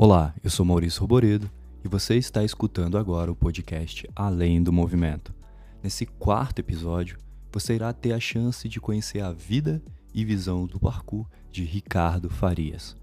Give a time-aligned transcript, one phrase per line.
[0.00, 1.50] Olá, eu sou Maurício Roboredo
[1.84, 5.34] e você está escutando agora o podcast Além do Movimento.
[5.82, 7.18] Nesse quarto episódio,
[7.50, 9.82] você irá ter a chance de conhecer a vida
[10.14, 12.96] e visão do parkour de Ricardo Farias.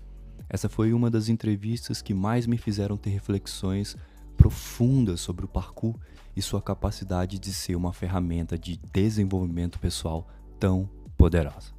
[0.47, 3.97] Essa foi uma das entrevistas que mais me fizeram ter reflexões
[4.37, 5.99] profundas sobre o parkour
[6.33, 11.73] e sua capacidade de ser uma ferramenta de desenvolvimento pessoal tão poderosa.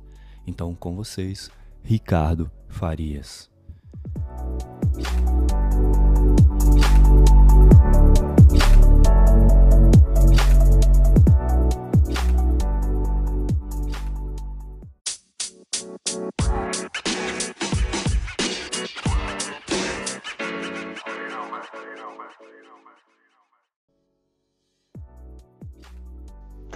[0.47, 1.51] Então, com vocês,
[1.83, 3.48] Ricardo Farias.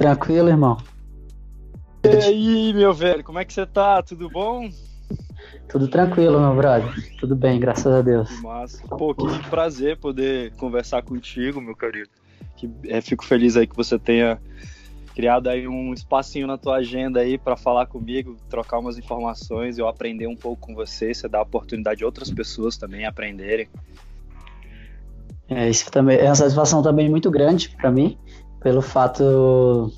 [0.01, 0.79] Tranquilo, irmão?
[2.03, 4.03] E aí, meu velho, como é que você tá?
[4.03, 4.70] Tudo bom?
[5.69, 6.91] Tudo tranquilo, meu brother.
[7.19, 8.41] Tudo bem, graças a Deus.
[8.41, 8.83] Massa.
[8.89, 12.09] Pô, que prazer poder conversar contigo, meu querido.
[12.56, 14.41] Que, é, fico feliz aí que você tenha
[15.15, 19.87] criado aí um espacinho na tua agenda aí para falar comigo, trocar umas informações, eu
[19.87, 23.69] aprender um pouco com você, você dá a oportunidade de outras pessoas também aprenderem.
[25.47, 28.17] É, isso também é uma satisfação também muito grande para mim
[28.61, 29.92] pelo fato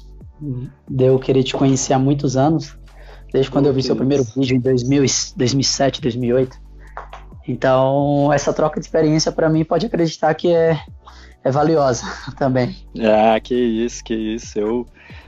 [0.88, 2.76] de eu querer te conhecer há muitos anos,
[3.32, 5.04] desde quando eu vi seu primeiro vídeo em 2000,
[5.36, 6.56] 2007, 2008.
[7.46, 10.78] Então, essa troca de experiência para mim pode acreditar que é,
[11.42, 12.04] é valiosa
[12.38, 12.76] também.
[13.00, 14.58] Ah, que isso, que isso.
[14.58, 14.86] Eu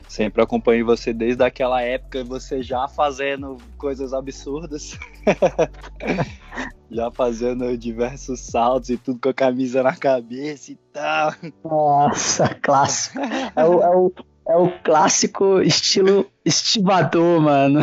[0.08, 4.98] sempre acompanho você desde aquela época, você já fazendo coisas absurdas.
[6.90, 11.32] já fazendo diversos saltos e tudo com a camisa na cabeça e tal.
[11.64, 13.18] Nossa, clássico.
[13.56, 14.12] É o, é o,
[14.48, 17.80] é o clássico estilo estivador, mano.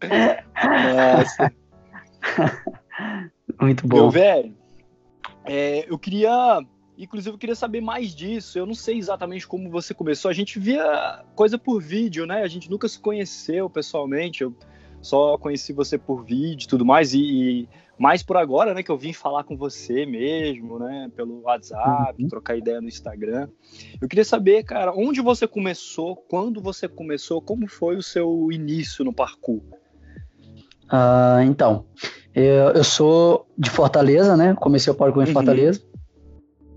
[0.00, 0.44] É.
[0.92, 1.52] Nossa.
[3.60, 3.96] Muito bom.
[3.96, 4.54] Meu velho,
[5.44, 6.60] é, eu queria.
[6.96, 8.58] Inclusive, eu queria saber mais disso.
[8.58, 10.30] Eu não sei exatamente como você começou.
[10.30, 12.42] A gente via coisa por vídeo, né?
[12.42, 14.42] A gente nunca se conheceu pessoalmente.
[14.42, 14.54] Eu
[15.04, 18.90] só conheci você por vídeo e tudo mais, e, e, mais por agora, né, que
[18.90, 22.28] eu vim falar com você mesmo, né, pelo WhatsApp, uhum.
[22.28, 23.48] trocar ideia no Instagram.
[24.00, 29.04] Eu queria saber, cara, onde você começou, quando você começou, como foi o seu início
[29.04, 29.60] no parkour?
[30.84, 31.84] Uh, então,
[32.34, 35.32] eu, eu, sou de Fortaleza, né, comecei o parkour em uhum.
[35.32, 35.82] Fortaleza.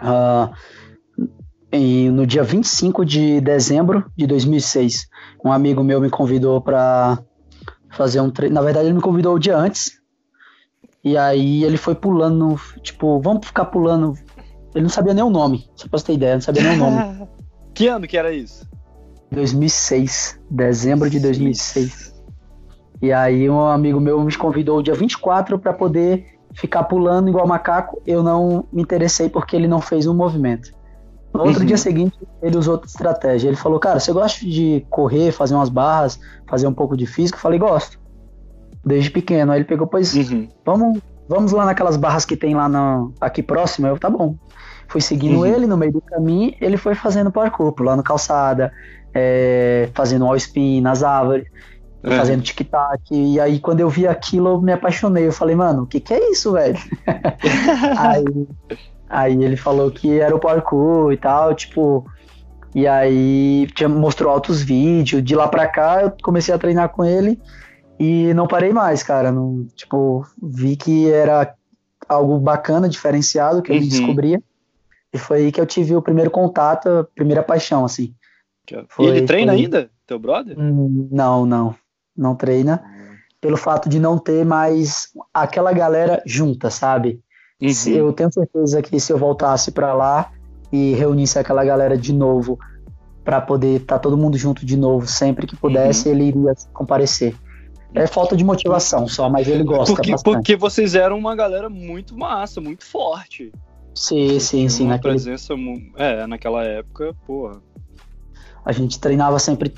[0.01, 0.53] Uh,
[1.71, 5.07] e no dia 25 de dezembro de 2006,
[5.43, 7.19] um amigo meu me convidou para
[7.89, 8.55] fazer um treino.
[8.55, 9.99] Na verdade, ele me convidou o dia antes.
[11.03, 14.13] E aí ele foi pulando, tipo, vamos ficar pulando.
[14.75, 16.77] Ele não sabia nem o nome, só pra você ter ideia, não sabia nem o
[16.77, 17.27] nome.
[17.73, 18.67] que ano que era isso?
[19.31, 22.13] 2006, dezembro de 2006.
[23.01, 27.47] E aí um amigo meu me convidou o dia 24 para poder ficar pulando igual
[27.47, 28.01] macaco.
[28.05, 30.71] Eu não me interessei porque ele não fez um movimento.
[31.37, 31.67] No outro uhum.
[31.67, 33.47] dia seguinte, ele usou outra estratégia.
[33.47, 37.37] Ele falou, cara, você gosta de correr, fazer umas barras, fazer um pouco de físico?
[37.37, 37.99] Eu falei, gosto.
[38.83, 39.51] Desde pequeno.
[39.51, 40.47] Aí ele pegou, pois, uhum.
[40.65, 40.99] vamos,
[41.29, 43.87] vamos lá naquelas barras que tem lá no, aqui próximo.
[43.87, 44.35] Eu, tá bom.
[44.87, 45.45] Fui seguindo uhum.
[45.45, 48.71] ele no meio do caminho, ele foi fazendo parkour, no calçada,
[49.13, 51.45] é, fazendo all spin nas árvores,
[52.11, 52.17] é.
[52.17, 53.01] fazendo tic-tac.
[53.11, 55.27] E aí, quando eu vi aquilo, eu me apaixonei.
[55.27, 56.77] Eu falei, mano, o que, que é isso, velho?
[57.97, 58.25] aí
[59.09, 62.05] Aí ele falou que era o parkour e tal, tipo.
[62.75, 65.23] E aí tinha, mostrou altos vídeos.
[65.23, 67.39] De lá pra cá eu comecei a treinar com ele
[67.99, 69.31] e não parei mais, cara.
[69.31, 71.55] Não, tipo, vi que era
[72.07, 73.87] algo bacana, diferenciado, que eu uhum.
[73.87, 74.41] descobria.
[75.13, 78.13] E foi aí que eu tive o primeiro contato, a primeira paixão, assim.
[78.89, 79.61] Foi, e ele treina foi...
[79.61, 80.59] ainda, teu brother?
[80.59, 81.73] Hum, não, não.
[82.17, 82.83] Não treina.
[82.83, 83.15] Uhum.
[83.39, 87.21] Pelo fato de não ter mais aquela galera junta, sabe?
[87.61, 87.69] Uhum.
[87.87, 90.31] Eu tenho certeza que se eu voltasse para lá
[90.71, 92.59] e reunisse aquela galera de novo
[93.23, 96.15] para poder estar tá todo mundo junto de novo sempre que pudesse, uhum.
[96.15, 97.35] ele iria comparecer.
[97.93, 100.35] É falta de motivação só, mas ele gosta porque, bastante.
[100.35, 103.51] Porque vocês eram uma galera muito massa, muito forte.
[103.95, 104.83] Sim, sim, sim.
[104.83, 105.13] Uma naquele...
[105.13, 105.53] presença,
[105.95, 107.59] é, naquela época, porra.
[108.63, 109.73] A gente treinava sempre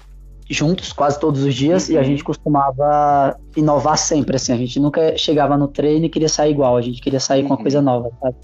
[0.49, 1.93] juntos quase todos os dias uhum.
[1.93, 2.07] e a uhum.
[2.07, 6.75] gente costumava inovar sempre, assim, a gente nunca chegava no treino e queria sair igual,
[6.75, 7.47] a gente queria sair uhum.
[7.47, 7.63] com uma uhum.
[7.63, 8.35] coisa nova, sabe?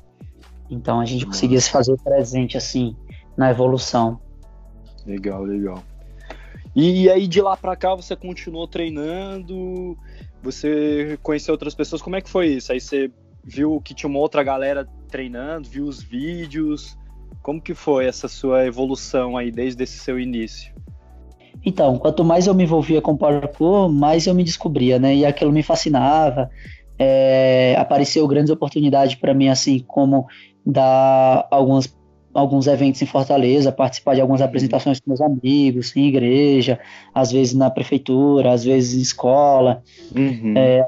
[0.69, 2.95] Então a gente conseguia se fazer presente, assim,
[3.35, 4.19] na evolução.
[5.05, 5.83] Legal, legal.
[6.75, 9.97] E aí de lá para cá você continuou treinando,
[10.43, 12.71] você conheceu outras pessoas, como é que foi isso?
[12.71, 13.09] Aí você
[13.43, 16.97] viu que tinha uma outra galera treinando, viu os vídeos,
[17.41, 20.73] como que foi essa sua evolução aí desde esse seu início?
[21.65, 25.15] Então, quanto mais eu me envolvia com parkour, mais eu me descobria, né?
[25.15, 26.49] E aquilo me fascinava.
[26.97, 30.27] é, apareceu grandes oportunidades para mim, assim, como
[30.65, 31.93] dar alguns,
[32.33, 34.47] alguns eventos em Fortaleza, participar de algumas uhum.
[34.47, 36.79] apresentações com meus amigos, em igreja,
[37.13, 39.83] às vezes na prefeitura, às vezes em escola,
[40.15, 40.53] uhum.
[40.57, 40.85] é,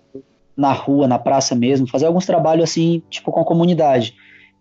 [0.55, 4.15] na rua, na praça mesmo, fazer alguns trabalhos assim, tipo, com a comunidade.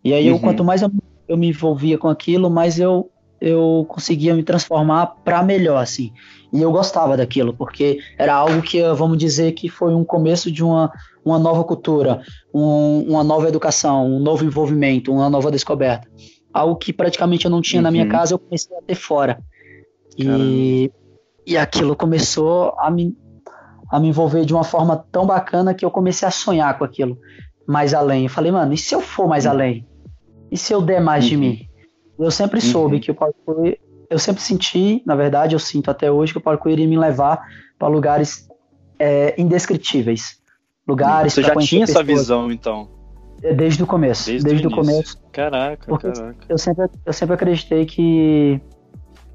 [0.05, 0.41] E aí, eu, uhum.
[0.41, 0.91] quanto mais eu,
[1.29, 3.11] eu me envolvia com aquilo, mais eu
[3.41, 6.13] eu conseguia me transformar para melhor, assim.
[6.53, 10.65] E eu gostava daquilo, porque era algo que, vamos dizer, que foi um começo de
[10.65, 10.91] uma,
[11.25, 12.23] uma nova cultura,
[12.55, 16.09] um, uma nova educação, um novo envolvimento, uma nova descoberta.
[16.53, 17.85] Algo que praticamente eu não tinha uhum.
[17.85, 18.11] na minha uhum.
[18.11, 19.39] casa, eu comecei a ter fora.
[20.17, 20.91] E,
[21.47, 23.15] e aquilo começou a me,
[23.91, 27.19] a me envolver de uma forma tão bacana que eu comecei a sonhar com aquilo
[27.67, 28.25] mais além.
[28.25, 29.51] Eu falei, mano, e se eu for mais uhum.
[29.51, 29.87] além?
[30.51, 31.31] E se eu der mais uhum.
[31.31, 31.69] de mim?
[32.19, 33.01] Eu sempre soube uhum.
[33.01, 33.77] que o parkour,
[34.09, 37.47] eu sempre senti, na verdade, eu sinto até hoje que o parkour iria me levar
[37.79, 38.49] para lugares
[38.99, 40.41] é, indescritíveis.
[40.87, 41.35] Lugares.
[41.35, 41.91] Você já tinha pessoas.
[41.91, 42.89] essa visão, então?
[43.43, 44.27] É, desde o começo.
[44.27, 45.19] Desde, desde o, começo.
[45.33, 46.47] Caraca, porque caraca.
[46.49, 48.61] Eu sempre, eu sempre acreditei que,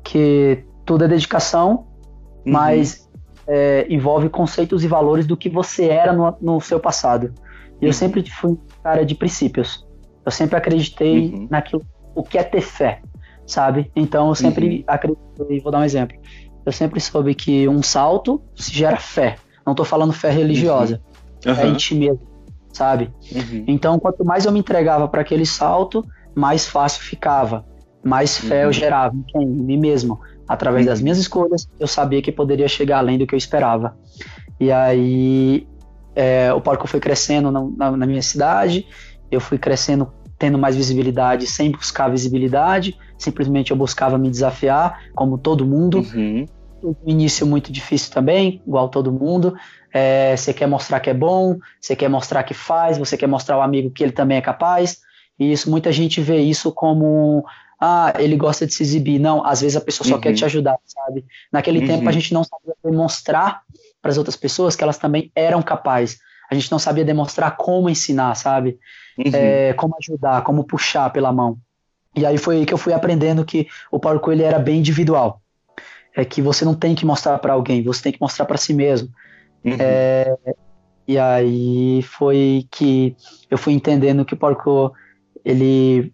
[0.04, 1.88] que tudo é dedicação,
[2.46, 2.54] uhum.
[2.54, 3.10] mas
[3.48, 7.34] é, envolve conceitos e valores do que você era no, no seu passado.
[7.80, 7.90] E uhum.
[7.90, 9.86] eu sempre fui um cara de princípios.
[10.26, 11.48] Eu sempre acreditei uhum.
[11.50, 11.82] naquilo
[12.16, 13.02] o que é ter fé,
[13.46, 13.92] sabe?
[13.96, 14.84] Então eu sempre uhum.
[14.88, 16.18] acreditei, vou dar um exemplo.
[16.66, 19.36] Eu sempre soube que um salto se gera fé.
[19.66, 21.02] Não estou falando fé religiosa,
[21.46, 21.54] uhum.
[21.54, 22.22] é em ti mesmo,
[22.74, 23.12] sabe?
[23.32, 23.66] Uhum.
[23.68, 26.06] Então quanto mais eu me entregava para aquele salto,
[26.36, 27.66] mais fácil ficava,
[28.04, 28.74] mais fé eu uhum.
[28.74, 30.20] gerava em, mim mesmo.
[30.48, 31.04] Através das uhum.
[31.04, 33.96] minhas escolhas, eu sabia que poderia chegar além do que eu esperava.
[34.60, 35.68] E aí
[36.16, 38.86] é, o parkour foi crescendo na, na, na minha cidade,
[39.32, 40.12] eu fui crescendo
[40.42, 46.00] tendo mais visibilidade sem buscar visibilidade, simplesmente eu buscava me desafiar, como todo mundo.
[46.00, 46.48] Uhum.
[46.82, 49.56] No início muito difícil também, igual todo mundo.
[49.94, 53.54] É, você quer mostrar que é bom, você quer mostrar que faz, você quer mostrar
[53.54, 55.02] ao amigo que ele também é capaz.
[55.38, 57.46] E isso, muita gente vê isso como
[57.80, 59.20] ah, ele gosta de se exibir.
[59.20, 60.22] Não, às vezes a pessoa só uhum.
[60.22, 61.24] quer te ajudar, sabe?
[61.52, 61.88] Naquele uhum.
[61.88, 63.62] tempo a gente não sabia demonstrar
[64.02, 66.18] para as outras pessoas que elas também eram capazes.
[66.52, 68.78] A gente não sabia demonstrar como ensinar, sabe?
[69.18, 69.32] uhum.
[69.34, 71.58] é, como ajudar, como puxar pela mão.
[72.16, 75.42] E aí foi aí que eu fui aprendendo que o parkour ele era bem individual.
[76.16, 78.74] É que você não tem que mostrar para alguém, você tem que mostrar para si
[78.74, 79.10] mesmo.
[79.64, 79.78] Uhum.
[79.80, 80.36] É,
[81.08, 83.16] e aí foi que
[83.50, 84.92] eu fui entendendo que o parkour
[85.44, 86.14] ele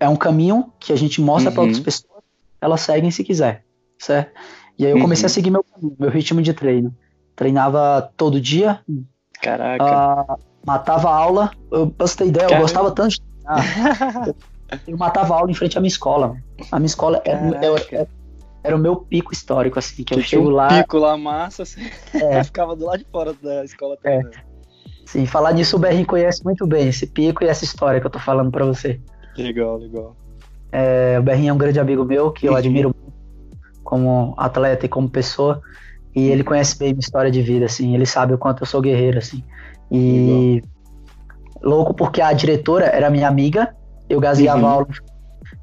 [0.00, 1.54] é um caminho que a gente mostra uhum.
[1.54, 2.22] para outras pessoas,
[2.60, 3.64] elas seguem se quiser,
[3.98, 4.32] certo?
[4.78, 5.34] E aí eu comecei a uhum.
[5.34, 6.94] seguir meu caminho, meu ritmo de treino.
[7.34, 8.80] Treinava todo dia.
[9.46, 10.34] Caraca.
[10.34, 11.50] Uh, matava a aula.
[11.70, 12.56] Eu, pra você ter ideia, Caramba.
[12.56, 14.34] eu gostava tanto de treinar.
[14.88, 16.36] eu matava a aula em frente à minha escola.
[16.72, 18.08] A minha escola era, era,
[18.64, 20.68] era, o meu pico histórico, assim, que eu chego lá.
[20.82, 21.82] pico lá massa, assim.
[22.14, 22.42] É.
[22.42, 24.20] ficava do lado de fora da escola É.
[25.04, 28.10] Sim, falar nisso o Berrin conhece muito bem, esse pico e essa história que eu
[28.10, 29.00] tô falando para você.
[29.38, 30.16] Legal, legal.
[30.72, 32.92] É, o Berrin é um grande amigo meu que eu admiro
[33.84, 35.62] como atleta e como pessoa.
[36.16, 37.94] E ele conhece bem minha história de vida, assim.
[37.94, 39.44] Ele sabe o quanto eu sou guerreiro, assim.
[39.92, 40.62] E
[41.62, 43.74] louco porque a diretora era minha amiga,
[44.08, 44.66] eu gazeava uhum.
[44.66, 44.88] aula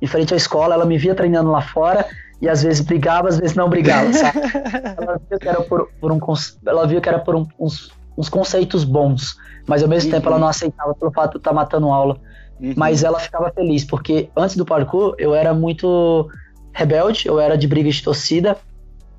[0.01, 2.05] em frente à escola, ela me via treinando lá fora
[2.41, 4.39] e às vezes brigava, às vezes não brigava, sabe?
[4.98, 6.19] ela via que era por, por um
[6.67, 10.17] ela via que era por um, uns, uns conceitos bons, mas ao mesmo uhum.
[10.17, 12.19] tempo ela não aceitava pelo fato de eu estar matando aula.
[12.60, 12.74] Uhum.
[12.75, 16.29] Mas ela ficava feliz, porque antes do parkour eu era muito
[16.74, 18.57] rebelde, eu era de briga de torcida.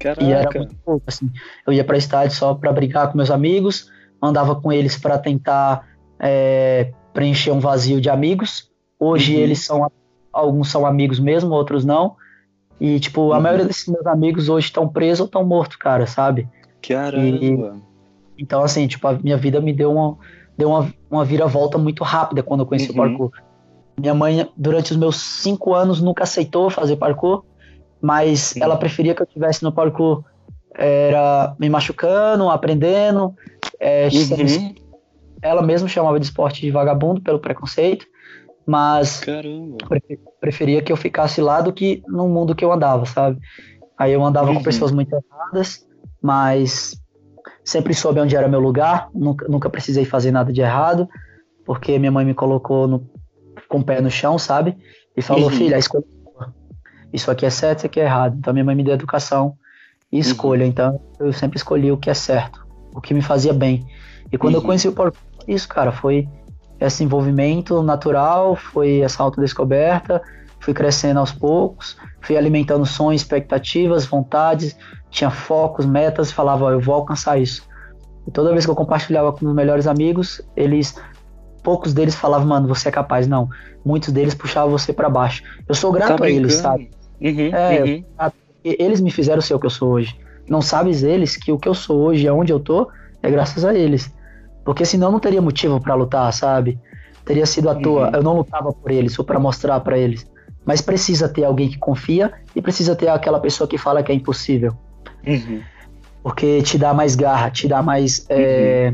[0.04, 0.22] Caraca.
[0.22, 1.30] E era muito pouco, assim.
[1.66, 5.88] Eu ia pra estádio só pra brigar com meus amigos, andava com eles para tentar
[6.20, 8.70] é, preencher um vazio de amigos.
[9.00, 9.40] Hoje uhum.
[9.40, 9.90] eles são
[10.30, 12.16] alguns são amigos mesmo, outros não.
[12.78, 13.42] E tipo, a uhum.
[13.42, 16.46] maioria desses meus amigos hoje estão presos ou estão mortos, cara, sabe?
[16.86, 17.26] Caramba.
[17.26, 17.72] E,
[18.36, 20.18] então assim, tipo, a minha vida me deu uma
[20.56, 22.94] deu uma, uma viravolta muito rápida quando eu conheci uhum.
[22.94, 23.30] o parkour.
[23.98, 27.42] Minha mãe, durante os meus cinco anos, nunca aceitou fazer parkour,
[28.04, 30.22] mas ela preferia que eu estivesse no parkour
[30.74, 33.34] era me machucando, aprendendo,
[33.80, 34.74] é, uhum.
[35.40, 38.04] Ela mesma chamava de esporte de vagabundo pelo preconceito,
[38.66, 39.22] mas
[40.38, 43.38] preferia que eu ficasse lá do que no mundo que eu andava, sabe?
[43.96, 44.56] Aí eu andava uhum.
[44.56, 45.86] com pessoas muito erradas,
[46.20, 47.00] mas
[47.64, 51.08] sempre soube onde era meu lugar, nunca, nunca precisei fazer nada de errado,
[51.64, 53.10] porque minha mãe me colocou no,
[53.66, 54.76] com o pé no chão, sabe?
[55.16, 55.50] E falou, uhum.
[55.50, 56.04] filha, escolha
[57.14, 58.36] isso aqui é certo, isso aqui é errado.
[58.38, 59.56] Então minha mãe me deu educação
[60.12, 60.64] e escolha.
[60.64, 60.70] Uhum.
[60.70, 63.84] Então eu sempre escolhi o que é certo o que me fazia bem.
[64.32, 64.60] E quando uhum.
[64.60, 66.28] eu conheci o parkour, isso, cara, foi
[66.80, 70.22] esse envolvimento natural, foi essa autodescoberta,
[70.60, 74.76] fui crescendo aos poucos, fui alimentando sonhos, expectativas, vontades,
[75.10, 77.68] tinha focos, metas, falava, ó, eu vou alcançar isso.
[78.26, 80.96] E toda vez que eu compartilhava com meus melhores amigos, eles
[81.62, 83.26] poucos deles falavam, mano, você é capaz.
[83.26, 83.48] Não,
[83.84, 85.42] muitos deles puxavam você para baixo.
[85.68, 86.90] Eu sou grato tá a eles, sabe?
[87.24, 88.30] Uhum, é, uhum.
[88.62, 90.14] eles me fizeram ser o que eu sou hoje.
[90.48, 92.88] Não sabes eles que o que eu sou hoje, aonde eu tô,
[93.22, 94.12] é graças a eles.
[94.64, 96.78] Porque senão não teria motivo para lutar, sabe?
[97.24, 98.08] Teria sido à toa.
[98.08, 98.14] Uhum.
[98.14, 100.26] Eu não lutava por eles ou para mostrar para eles.
[100.66, 104.14] Mas precisa ter alguém que confia e precisa ter aquela pessoa que fala que é
[104.14, 104.74] impossível.
[105.26, 105.62] Uhum.
[106.22, 108.92] Porque te dá mais garra, te dá mais é,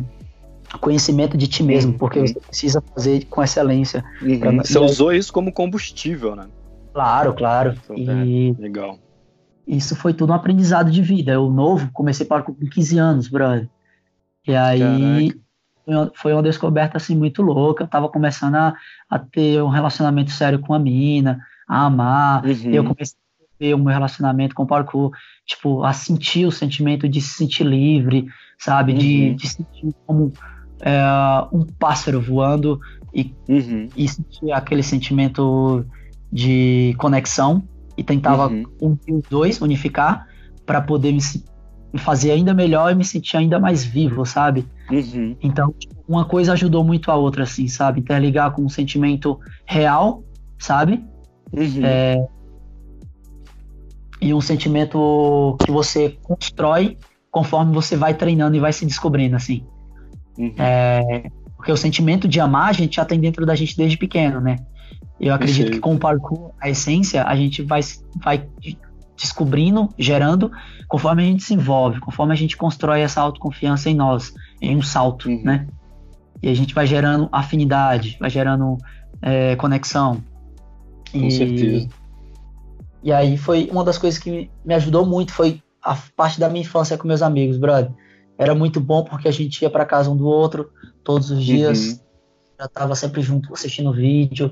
[0.80, 4.04] conhecimento de ti mesmo, porque você precisa fazer com excelência.
[4.40, 4.52] Pra...
[4.52, 6.46] Você usou isso como combustível, né?
[6.92, 7.74] Claro, claro.
[7.90, 8.50] Então, e...
[8.50, 8.98] É, legal.
[9.66, 11.32] Isso foi tudo um aprendizado de vida.
[11.32, 13.68] Eu novo, comecei para com 15 anos, brother.
[14.46, 15.32] E aí
[16.14, 17.84] foi uma descoberta assim muito louca.
[17.84, 18.74] Eu tava começando a,
[19.08, 22.44] a ter um relacionamento sério com a mina, a amar.
[22.44, 22.70] Uhum.
[22.72, 25.12] Eu comecei a ter o meu relacionamento com o parkour,
[25.46, 28.26] tipo, a sentir o sentimento de se sentir livre,
[28.58, 28.92] sabe?
[28.92, 28.98] Uhum.
[28.98, 30.32] De, de sentir como
[30.80, 31.00] é,
[31.52, 32.80] um pássaro voando
[33.14, 33.88] e, uhum.
[33.96, 35.84] e sentir aquele sentimento
[36.32, 37.62] de conexão
[37.96, 38.96] e tentava uhum.
[39.08, 40.26] os dois, unificar,
[40.64, 41.20] para poder me,
[41.92, 44.66] me, fazer ainda melhor e me sentir ainda mais vivo, sabe?
[44.90, 45.36] Uhum.
[45.42, 45.74] Então,
[46.08, 48.00] uma coisa ajudou muito a outra, assim, sabe?
[48.00, 50.24] Interligar com um sentimento real,
[50.58, 51.04] sabe?
[51.52, 51.84] Uhum.
[51.84, 52.26] É,
[54.20, 56.98] e um sentimento que você constrói
[57.30, 59.64] conforme você vai treinando e vai se descobrindo, assim.
[60.36, 60.52] Uhum.
[60.58, 64.40] É, porque o sentimento de amar a gente já tem dentro da gente desde pequeno,
[64.40, 64.56] né?
[65.20, 67.80] Eu acredito que com o parkour, a essência, a gente vai,
[68.16, 68.48] vai
[69.14, 70.50] descobrindo, gerando,
[70.88, 74.80] conforme a gente se envolve, conforme a gente constrói essa autoconfiança em nós, em um
[74.80, 75.42] salto, uhum.
[75.44, 75.66] né?
[76.42, 78.78] E a gente vai gerando afinidade, vai gerando
[79.20, 80.24] é, conexão.
[81.12, 81.88] Com e, certeza.
[83.02, 86.62] E aí foi uma das coisas que me ajudou muito, foi a parte da minha
[86.62, 87.92] infância com meus amigos, brother.
[88.38, 90.70] Era muito bom porque a gente ia para casa um do outro
[91.04, 91.98] todos os dias, uhum.
[92.58, 94.50] já tava sempre junto assistindo vídeo,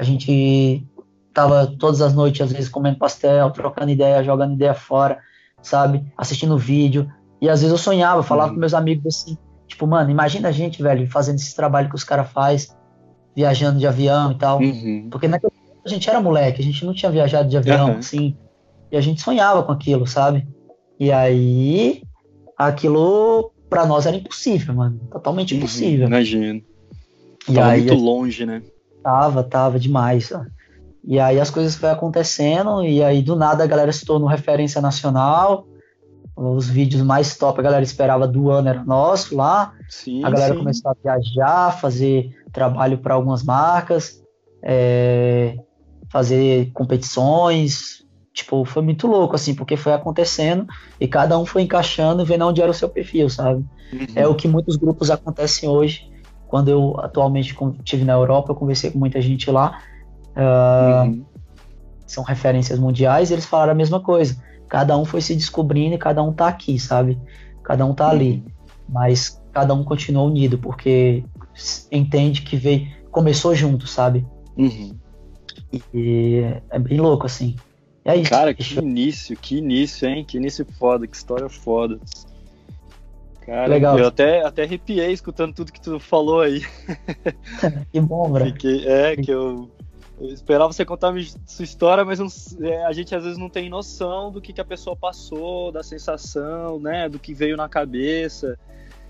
[0.00, 0.82] a gente
[1.34, 5.18] tava todas as noites, às vezes, comendo pastel, trocando ideia, jogando ideia fora,
[5.60, 6.02] sabe?
[6.16, 7.06] Assistindo vídeo.
[7.38, 8.54] E às vezes eu sonhava, falava uhum.
[8.54, 12.02] com meus amigos assim, tipo, mano, imagina a gente, velho, fazendo esse trabalho que os
[12.02, 12.74] caras faz,
[13.36, 14.58] viajando de avião e tal.
[14.58, 15.08] Uhum.
[15.10, 15.52] Porque naquele
[15.84, 17.98] a gente era moleque, a gente não tinha viajado de avião, uhum.
[17.98, 18.34] assim.
[18.90, 20.48] E a gente sonhava com aquilo, sabe?
[20.98, 22.02] E aí,
[22.56, 24.98] aquilo para nós era impossível, mano.
[25.12, 26.06] Totalmente uhum, impossível.
[26.06, 26.62] Imagino.
[27.46, 28.62] E tava aí, muito longe, né?
[29.02, 30.32] Tava, tava demais.
[31.04, 34.80] E aí as coisas foram acontecendo, e aí do nada a galera se tornou referência
[34.80, 35.66] nacional.
[36.36, 39.72] Os vídeos mais top a galera esperava do ano era nosso lá.
[39.88, 40.58] Sim, a galera sim.
[40.58, 44.22] começou a viajar, fazer trabalho para algumas marcas,
[44.62, 45.56] é,
[46.10, 48.00] fazer competições,
[48.32, 50.66] Tipo, foi muito louco, assim, porque foi acontecendo
[51.00, 53.64] e cada um foi encaixando, vendo onde era o seu perfil, sabe?
[53.92, 54.06] Uhum.
[54.14, 56.09] É o que muitos grupos acontecem hoje.
[56.50, 59.80] Quando eu atualmente estive na Europa, eu conversei com muita gente lá.
[60.30, 61.24] Uh, uhum.
[62.04, 64.36] São referências mundiais e eles falaram a mesma coisa.
[64.68, 67.16] Cada um foi se descobrindo e cada um tá aqui, sabe?
[67.62, 68.10] Cada um tá uhum.
[68.10, 68.44] ali.
[68.88, 71.22] Mas cada um continua unido, porque
[71.88, 74.26] entende que veio, começou junto, sabe?
[74.56, 74.98] Uhum.
[75.94, 77.54] E, é bem louco, assim.
[78.04, 78.28] É isso.
[78.28, 80.24] Cara, que início, que início, hein?
[80.24, 82.00] Que início foda, que história foda.
[83.50, 83.98] Cara, Legal.
[83.98, 86.62] eu até, até arrepiei escutando tudo que tu falou aí.
[87.90, 88.44] que bom, bro.
[88.44, 89.68] Fiquei, é, que eu,
[90.20, 91.12] eu, esperava você contar
[91.46, 92.28] sua história, mas não,
[92.64, 95.82] é, a gente às vezes não tem noção do que, que a pessoa passou, da
[95.82, 97.08] sensação, né?
[97.08, 98.56] Do que veio na cabeça.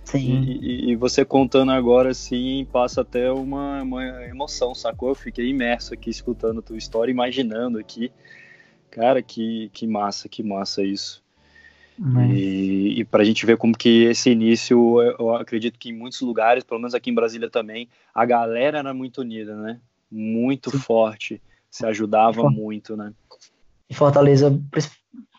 [0.05, 0.41] Sim.
[0.43, 5.11] E, e, você contando agora, assim, passa até uma, uma emoção, sacou?
[5.11, 8.11] Eu fiquei imerso aqui escutando a tua história, imaginando aqui.
[8.91, 11.23] Cara, que, que massa, que massa isso.
[12.01, 12.33] Uhum.
[12.33, 16.23] E, e para a gente ver como que esse início, eu acredito que em muitos
[16.23, 19.79] lugares, pelo menos aqui em Brasília também, a galera era muito unida, né?
[20.11, 20.79] Muito Sim.
[20.79, 23.13] forte, se ajudava muito, né?
[23.89, 24.59] Em Fortaleza,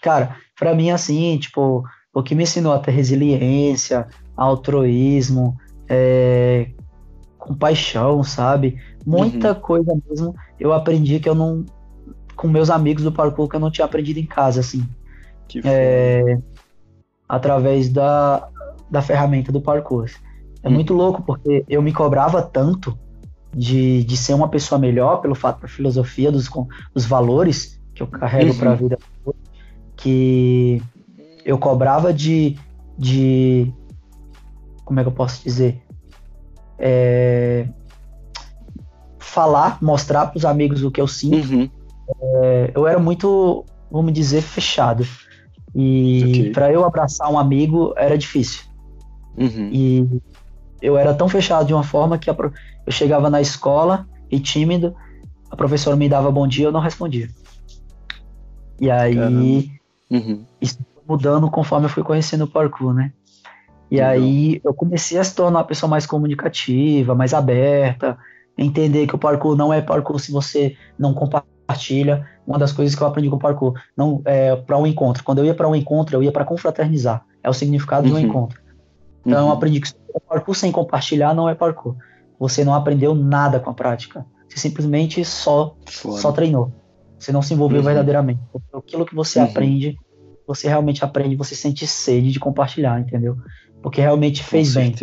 [0.03, 5.57] cara, para mim assim, tipo, o que me ensinou a ter resiliência, altruísmo,
[5.89, 6.69] é,
[7.39, 8.79] compaixão, sabe?
[9.03, 9.59] Muita uhum.
[9.59, 11.65] coisa mesmo eu aprendi que eu não,
[12.35, 14.87] com meus amigos do parkour que eu não tinha aprendido em casa, assim.
[15.65, 16.37] É,
[17.31, 18.47] através da,
[18.89, 20.09] da ferramenta do parkour.
[20.63, 20.71] É hum.
[20.71, 22.97] muito louco, porque eu me cobrava tanto
[23.53, 26.49] de, de ser uma pessoa melhor pelo fato da filosofia, dos,
[26.93, 28.57] dos valores que eu carrego uhum.
[28.57, 28.97] para a vida,
[29.95, 30.81] que
[31.45, 32.57] eu cobrava de,
[32.97, 33.71] de.
[34.83, 35.81] Como é que eu posso dizer?
[36.77, 37.67] É,
[39.19, 41.53] falar, mostrar para os amigos o que eu sinto.
[41.53, 41.69] Uhum
[42.19, 45.05] é, eu era muito, vamos dizer, fechado.
[45.73, 46.51] E okay.
[46.51, 48.63] para eu abraçar um amigo era difícil.
[49.37, 49.69] Uhum.
[49.71, 50.21] E
[50.81, 52.35] eu era tão fechado de uma forma que a,
[52.85, 54.95] eu chegava na escola e tímido,
[55.49, 57.29] a professora me dava bom dia, eu não respondia.
[58.79, 59.17] E aí,
[60.09, 60.43] uhum.
[60.59, 63.11] isso mudando conforme eu fui conhecendo o parkour, né?
[63.89, 64.07] E uhum.
[64.07, 68.17] aí eu comecei a se tornar uma pessoa mais comunicativa, mais aberta,
[68.57, 72.27] entender que o parkour não é parkour se você não compartilha.
[72.51, 75.23] Uma das coisas que eu aprendi com o parkour, não é para um encontro.
[75.23, 77.25] Quando eu ia para um encontro, eu ia para confraternizar.
[77.41, 78.09] É o significado uhum.
[78.09, 78.29] de um uhum.
[78.29, 78.61] encontro.
[79.25, 79.47] Então uhum.
[79.47, 79.93] eu aprendi que
[80.27, 81.95] parkour sem compartilhar não é parkour.
[82.37, 84.25] Você não aprendeu nada com a prática.
[84.49, 86.73] Você simplesmente só só treinou.
[87.17, 87.85] Você não se envolveu uhum.
[87.85, 88.41] verdadeiramente.
[88.73, 89.45] Aquilo que você uhum.
[89.45, 89.95] aprende,
[90.45, 93.37] você realmente aprende, você sente sede de compartilhar, entendeu?
[93.81, 94.93] Porque realmente fez bem.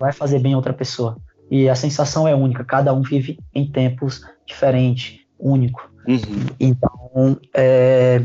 [0.00, 1.16] Vai fazer bem a outra pessoa.
[1.50, 5.90] E a sensação é única, cada um vive em tempos diferentes, único.
[6.06, 6.46] Uhum.
[6.60, 8.24] Então, é,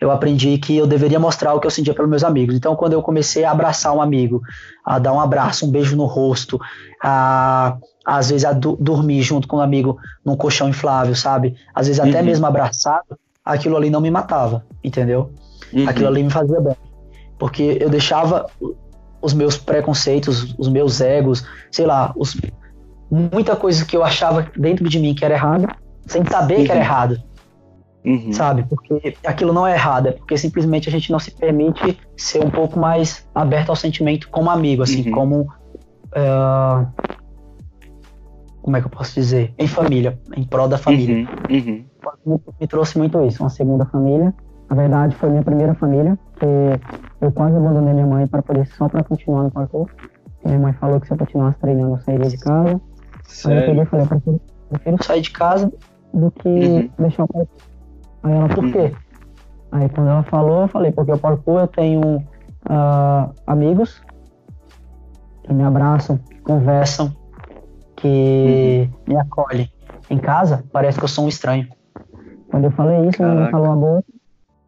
[0.00, 2.54] eu aprendi que eu deveria mostrar o que eu sentia pelos meus amigos.
[2.54, 4.42] Então, quando eu comecei a abraçar um amigo,
[4.84, 6.60] a dar um abraço, um beijo no rosto,
[7.02, 11.56] a às vezes a do, dormir junto com um amigo num colchão inflável, sabe?
[11.74, 12.24] Às vezes até uhum.
[12.24, 15.32] mesmo abraçado, aquilo ali não me matava, entendeu?
[15.72, 15.88] Uhum.
[15.88, 16.76] Aquilo ali me fazia bem.
[17.36, 18.46] Porque eu deixava
[19.20, 22.36] os meus preconceitos, os meus egos, sei lá, os,
[23.10, 25.66] muita coisa que eu achava dentro de mim que era errado,
[26.06, 26.64] sem saber uhum.
[26.64, 26.86] que era uhum.
[26.86, 27.22] errado.
[28.06, 28.32] Uhum.
[28.32, 28.62] Sabe?
[28.62, 32.50] Porque aquilo não é errado, é porque simplesmente a gente não se permite ser um
[32.50, 35.12] pouco mais aberto ao sentimento como amigo, assim, uhum.
[35.12, 35.40] como.
[36.12, 36.86] Uh,
[38.62, 39.52] como é que eu posso dizer?
[39.58, 41.28] Em família, em prol da família.
[41.50, 41.84] Uhum.
[42.24, 44.32] Me, me trouxe muito isso, uma segunda família.
[44.68, 46.46] Na verdade, foi minha primeira família, que
[47.20, 49.88] eu quase abandonei minha mãe para poder só para continuar no parkour.
[50.44, 52.80] Minha mãe falou que se eu continuasse treinando, eu sairia de casa.
[53.24, 53.58] Sério?
[53.58, 55.72] Aí eu peguei e falei, prefiro, prefiro sair de casa
[56.16, 56.90] do que uhum.
[56.98, 57.48] deixar o parkour.
[58.22, 58.92] Aí ela, por quê?
[59.70, 64.02] Aí quando ela falou, eu falei, porque o parkour eu tenho uh, amigos
[65.44, 67.14] que me abraçam, que conversam,
[67.96, 69.14] que uhum.
[69.14, 69.70] me acolhem.
[70.08, 71.68] Em casa, parece que eu sou um estranho.
[72.48, 74.04] Quando eu falei isso, ela falou a boca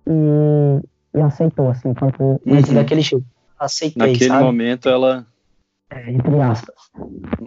[0.06, 2.74] e, e aceitou, assim, parkour, mas uhum.
[2.74, 3.24] daquele jeito.
[3.58, 4.44] Aceitei, Naquele sabe?
[4.44, 5.26] momento ela...
[5.90, 6.74] É, entre aspas.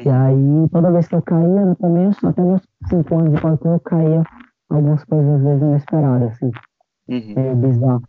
[0.04, 3.74] E aí, toda vez que eu caía, no começo, até meus 5 anos de parkour,
[3.74, 4.24] eu caía
[4.70, 6.52] algumas coisas às vezes inesperadas, assim.
[7.10, 7.34] Uhum.
[7.36, 8.04] É bizarro.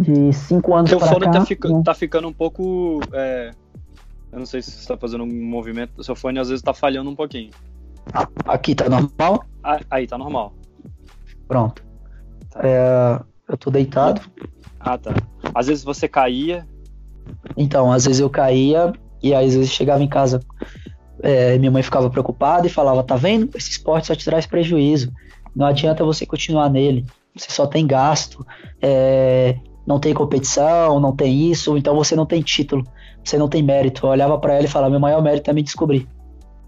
[0.00, 1.82] De cinco anos Seu fone tá, fica, né?
[1.84, 3.00] tá, ficando um pouco.
[3.12, 3.50] É,
[4.32, 6.02] eu não sei se você tá fazendo um movimento.
[6.02, 7.50] Seu fone às vezes tá falhando um pouquinho.
[8.46, 9.44] Aqui tá normal?
[9.62, 10.52] Ah, aí tá normal.
[11.46, 11.84] Pronto.
[12.50, 12.60] Tá.
[12.62, 14.20] É, eu tô deitado.
[14.78, 15.12] Ah, tá.
[15.54, 16.66] Às vezes você caía.
[17.56, 20.40] Então, às vezes eu caía e aí, às vezes chegava em casa,
[21.22, 23.50] é, minha mãe ficava preocupada e falava: tá vendo?
[23.54, 25.12] Esse esporte só te traz prejuízo.
[25.54, 27.04] Não adianta você continuar nele.
[27.36, 28.44] Você só tem gasto,
[28.82, 29.56] é,
[29.86, 32.84] não tem competição, não tem isso, então você não tem título,
[33.24, 34.06] você não tem mérito.
[34.06, 36.08] Eu olhava para ela e falava: meu maior mérito é me descobrir.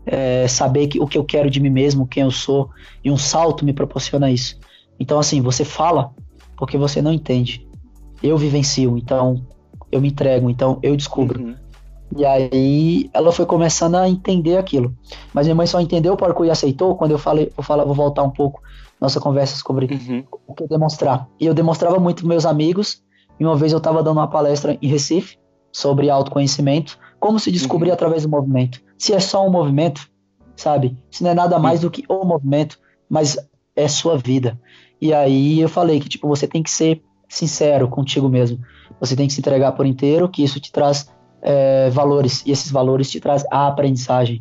[0.05, 2.69] É, saber que, o que eu quero de mim mesmo, quem eu sou,
[3.05, 4.59] e um salto me proporciona isso.
[4.99, 6.13] Então, assim, você fala
[6.57, 7.67] porque você não entende.
[8.23, 9.45] Eu vivencio, então
[9.91, 11.41] eu me entrego, então eu descubro.
[11.41, 11.57] Uhum.
[12.17, 14.95] E aí ela foi começando a entender aquilo.
[15.33, 17.95] Mas minha mãe só entendeu o parkour e aceitou quando eu falei, vou, falar, vou
[17.95, 18.63] voltar um pouco
[19.01, 20.25] nossa conversa sobre uhum.
[20.47, 21.29] o que demonstrar.
[21.41, 23.03] E eu demonstrava muito para meus amigos.
[23.41, 25.37] E uma vez eu estava dando uma palestra em Recife
[25.73, 27.95] sobre autoconhecimento, como se descobrir uhum.
[27.95, 28.81] através do movimento.
[28.99, 30.09] Se é só um movimento,
[30.55, 30.97] sabe?
[31.11, 31.89] Se não é nada mais uhum.
[31.89, 33.37] do que o movimento, mas
[33.75, 34.61] é sua vida.
[35.01, 38.61] E aí eu falei que tipo você tem que ser sincero contigo mesmo.
[39.01, 41.11] Você tem que se entregar por inteiro, que isso te traz
[41.43, 44.41] é, valores, e esses valores te trazem a aprendizagem.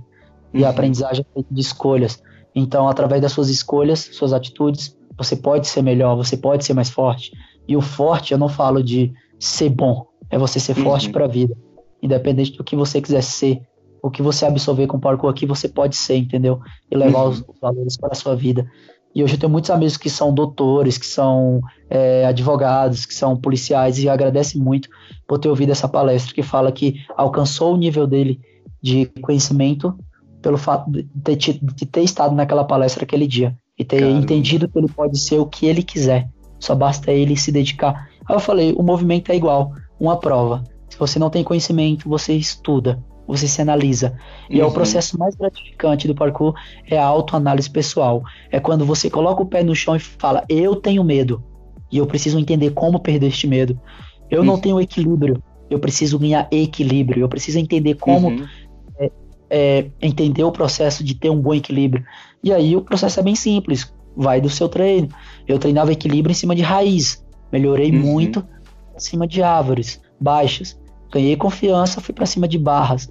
[0.54, 0.72] E a uhum.
[0.72, 2.22] aprendizagem é de escolhas.
[2.54, 6.90] Então, através das suas escolhas, suas atitudes, você pode ser melhor, você pode ser mais
[6.90, 7.32] forte.
[7.68, 10.84] E o forte, eu não falo de ser bom, é você ser uhum.
[10.84, 11.56] forte para a vida.
[12.02, 13.62] Independente do que você quiser ser,
[14.02, 16.60] o que você absorver com o parkour aqui, você pode ser, entendeu?
[16.90, 17.30] E levar uhum.
[17.30, 18.70] os valores para a sua vida.
[19.14, 23.36] E hoje eu tenho muitos amigos que são doutores, que são é, advogados, que são
[23.36, 24.90] policiais, e agradecem muito
[25.28, 28.40] por ter ouvido essa palestra, que fala que alcançou o nível dele
[28.82, 29.94] de conhecimento
[30.42, 34.20] pelo fato de ter, de ter estado naquela palestra aquele dia e ter Caramba.
[34.20, 36.30] entendido que ele pode ser o que ele quiser.
[36.60, 38.10] Só basta ele se dedicar.
[38.26, 40.64] Aí eu falei, o movimento é igual, uma prova.
[40.90, 44.18] Se você não tem conhecimento, você estuda, você se analisa.
[44.50, 44.62] E uhum.
[44.62, 44.74] é o uhum.
[44.74, 46.54] processo mais gratificante do parkour
[46.90, 48.24] é a autoanálise pessoal.
[48.52, 51.44] É quando você coloca o pé no chão e fala: "Eu tenho medo
[51.92, 53.80] e eu preciso entender como perder este medo.
[54.30, 54.46] Eu uhum.
[54.46, 57.22] não tenho equilíbrio, eu preciso ganhar equilíbrio.
[57.22, 58.46] Eu preciso entender como uhum.
[59.00, 59.12] é,
[59.50, 62.04] é, entender o processo de ter um bom equilíbrio.
[62.44, 65.10] E aí o processo é bem simples, vai do seu treino.
[65.48, 68.00] Eu treinava equilíbrio em cima de raiz, melhorei uhum.
[68.00, 68.46] muito
[68.96, 70.80] em cima de árvores baixas.
[71.12, 73.10] ganhei confiança, fui para cima de barras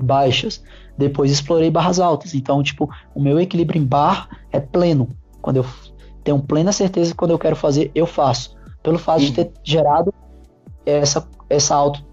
[0.00, 0.62] baixas,
[0.96, 2.34] depois explorei barras altas.
[2.34, 5.08] Então, tipo, o meu equilíbrio em barra é pleno.
[5.40, 5.66] Quando eu
[6.22, 8.56] tenho plena certeza que quando eu quero fazer, eu faço.
[8.82, 9.26] Pelo fato uhum.
[9.26, 10.12] de ter gerado
[10.86, 12.04] essa, essa, auto,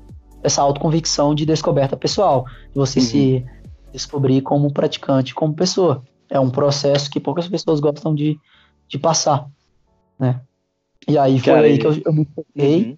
[0.43, 2.45] essa autoconvicção de descoberta pessoal.
[2.71, 3.05] De você uhum.
[3.05, 3.45] se
[3.91, 6.03] descobrir como praticante, como pessoa.
[6.29, 8.39] É um processo que poucas pessoas gostam de,
[8.87, 9.47] de passar,
[10.17, 10.41] né?
[11.07, 12.97] E aí foi Cara, aí que eu, eu me foquei uhum.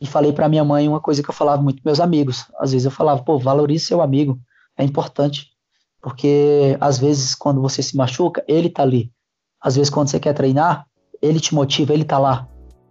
[0.00, 2.46] E falei para minha mãe uma coisa que eu falava muito com meus amigos.
[2.58, 4.38] Às vezes eu falava, pô, valorize seu amigo,
[4.76, 5.48] é importante.
[6.02, 9.10] Porque às vezes quando você se machuca, ele tá ali.
[9.60, 10.86] Às vezes quando você quer treinar,
[11.22, 12.46] ele te motiva, ele tá lá.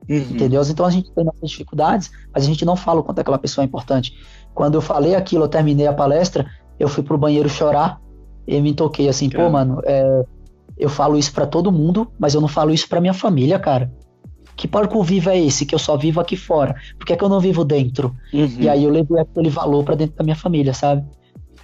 [0.09, 0.17] Uhum.
[0.17, 0.61] Entendeu?
[0.63, 3.63] Então a gente tem nossas dificuldades, mas a gente não fala o quanto aquela pessoa
[3.63, 4.13] é importante.
[4.53, 8.01] Quando eu falei aquilo, eu terminei a palestra, eu fui pro banheiro chorar
[8.47, 10.25] e me toquei assim, pô, mano, é,
[10.77, 13.91] eu falo isso para todo mundo, mas eu não falo isso para minha família, cara.
[14.55, 16.75] Que parkour vivo é esse que eu só vivo aqui fora?
[16.97, 18.15] Por que, é que eu não vivo dentro?
[18.33, 18.57] Uhum.
[18.59, 21.03] E aí eu levei aquele valor para dentro da minha família, sabe?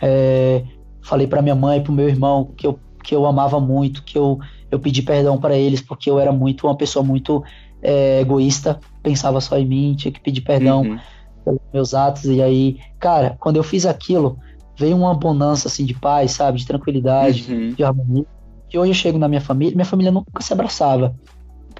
[0.02, 0.63] É,
[1.02, 4.39] falei para minha mãe, pro meu irmão que eu, que eu amava muito, que eu,
[4.71, 7.43] eu pedi perdão para eles porque eu era muito uma pessoa muito
[7.82, 10.99] é, egoísta, pensava só em mim, tinha que pedir perdão uhum.
[11.45, 12.25] pelos meus atos.
[12.25, 14.38] E aí, cara, quando eu fiz aquilo,
[14.78, 17.73] veio uma bonança assim de paz, sabe, de tranquilidade, uhum.
[17.73, 18.25] de harmonia.
[18.71, 21.15] E hoje eu chego na minha família, minha família nunca se abraçava.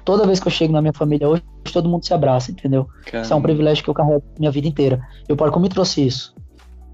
[0.04, 2.88] Toda vez que eu chego na minha família hoje, todo mundo se abraça, entendeu?
[3.04, 3.24] Caramba.
[3.24, 5.00] Isso é um privilégio que eu carrego minha vida inteira.
[5.28, 6.34] Eu paro como me trouxe isso.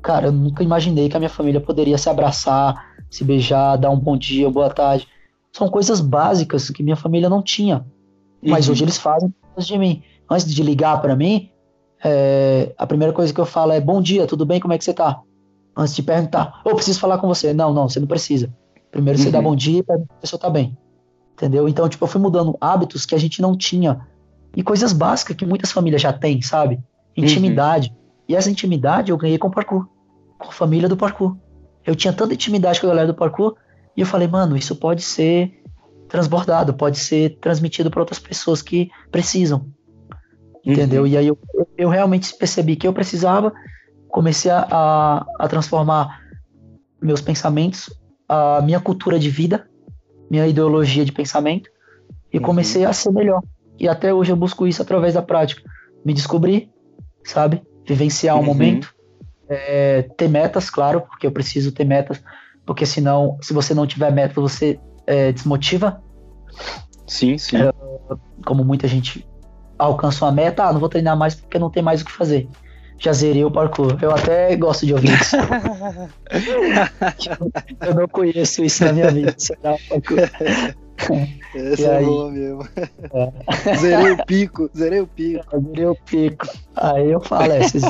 [0.03, 3.99] Cara, eu nunca imaginei que a minha família poderia se abraçar, se beijar, dar um
[3.99, 5.07] bom dia, boa tarde.
[5.53, 7.85] São coisas básicas que minha família não tinha.
[8.43, 8.73] Mas uhum.
[8.73, 10.03] hoje eles fazem de mim.
[10.31, 11.51] Antes de ligar para mim,
[12.05, 14.61] é, a primeira coisa que eu falo é bom dia, tudo bem?
[14.61, 15.21] Como é que você tá?
[15.77, 17.53] Antes de perguntar, eu preciso falar com você.
[17.53, 18.53] Não, não, você não precisa.
[18.91, 19.45] Primeiro você dá uhum.
[19.45, 20.77] bom dia e pergunta se a pessoa tá bem.
[21.37, 21.69] Entendeu?
[21.69, 24.01] Então, tipo, eu fui mudando hábitos que a gente não tinha.
[24.57, 26.81] E coisas básicas que muitas famílias já têm, sabe?
[27.15, 27.91] Intimidade.
[27.91, 27.97] Uhum.
[28.31, 29.87] E essa intimidade eu ganhei com o parkour.
[30.39, 31.37] Com a família do parkour.
[31.85, 33.55] Eu tinha tanta intimidade com a galera do parkour.
[33.95, 35.63] E eu falei, mano, isso pode ser
[36.09, 39.67] transbordado, pode ser transmitido para outras pessoas que precisam.
[40.65, 41.03] Entendeu?
[41.03, 41.09] Uhum.
[41.09, 41.39] E aí eu,
[41.77, 43.53] eu realmente percebi que eu precisava,
[44.09, 46.19] comecei a, a, a transformar
[47.01, 47.91] meus pensamentos,
[48.27, 49.69] a minha cultura de vida,
[50.31, 51.71] minha ideologia de pensamento,
[52.33, 52.43] e uhum.
[52.43, 53.43] comecei a ser melhor.
[53.79, 55.63] E até hoje eu busco isso através da prática.
[56.05, 56.71] Me descobrir,
[57.25, 57.63] sabe?
[57.87, 58.47] Vivenciar o um uhum.
[58.47, 58.95] momento,
[59.49, 62.23] é, ter metas, claro, porque eu preciso ter metas,
[62.65, 66.03] porque senão, se você não tiver meta, você é, desmotiva.
[67.07, 67.57] Sim, sim.
[67.59, 67.73] É,
[68.45, 69.27] como muita gente
[69.79, 72.49] alcança uma meta, ah, não vou treinar mais porque não tem mais o que fazer.
[72.99, 73.99] Já zerei o parkour.
[74.01, 75.37] Eu até gosto de ouvir isso.
[77.87, 79.35] eu não conheço isso na minha vida.
[79.39, 80.19] Zerar o parkour.
[81.55, 82.69] Essa é aí, boa mesmo.
[83.13, 83.77] É.
[83.77, 85.61] Zerei o pico, zerei o pico.
[85.61, 86.47] zerei o pico.
[86.75, 87.83] Aí eu falo, é, essas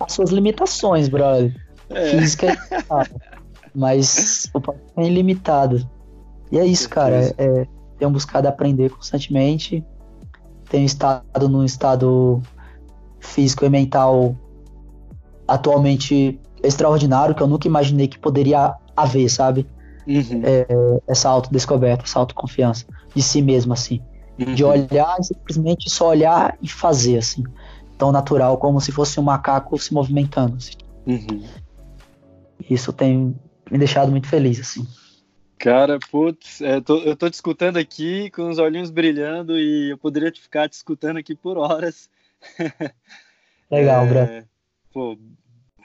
[0.00, 1.54] as suas limitações, brother.
[1.90, 2.10] É.
[2.10, 2.56] Física é
[3.74, 5.88] mas o parkour é ilimitado.
[6.50, 7.34] E é isso, cara.
[7.38, 7.66] É,
[7.98, 9.84] tenho buscado aprender constantemente.
[10.68, 12.42] Tenho estado num estado
[13.22, 14.36] físico e mental
[15.46, 19.66] atualmente extraordinário, que eu nunca imaginei que poderia haver, sabe?
[20.06, 20.42] Uhum.
[20.44, 20.66] É,
[21.06, 24.00] essa autodescoberta, essa autoconfiança de si mesmo, assim.
[24.38, 24.54] Uhum.
[24.54, 27.44] De olhar e simplesmente só olhar e fazer, assim.
[27.96, 30.56] Tão natural, como se fosse um macaco se movimentando.
[30.56, 30.72] Assim.
[31.06, 31.42] Uhum.
[32.68, 33.34] Isso tem
[33.70, 34.86] me deixado muito feliz, assim.
[35.58, 39.98] Cara, putz, é, tô, eu tô te escutando aqui com os olhinhos brilhando e eu
[39.98, 42.10] poderia ficar te escutando aqui por horas.
[43.70, 44.44] Legal, é,
[44.92, 45.16] Pô,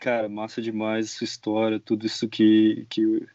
[0.01, 3.25] cara, massa demais sua história, tudo isso que, que,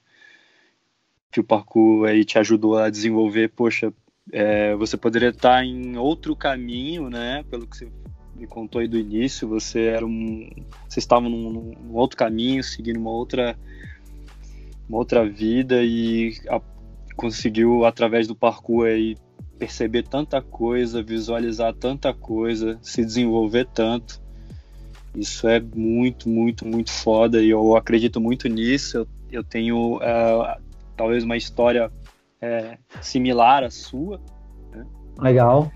[1.30, 3.48] que o parkour aí te ajudou a desenvolver.
[3.48, 3.92] Poxa,
[4.30, 7.44] é, você poderia estar em outro caminho, né?
[7.50, 7.90] Pelo que você
[8.34, 10.48] me contou aí do início, você era um,
[10.88, 13.56] você estava num, num outro caminho, seguindo uma outra
[14.88, 16.60] uma outra vida e a,
[17.16, 19.16] conseguiu através do parkour aí
[19.62, 24.20] perceber tanta coisa, visualizar tanta coisa, se desenvolver tanto.
[25.14, 28.96] Isso é muito, muito, muito foda e eu acredito muito nisso.
[28.96, 30.60] Eu, eu tenho uh,
[30.96, 31.92] talvez uma história
[32.40, 34.20] é, similar à sua.
[34.72, 34.84] Né?
[35.20, 35.70] Legal.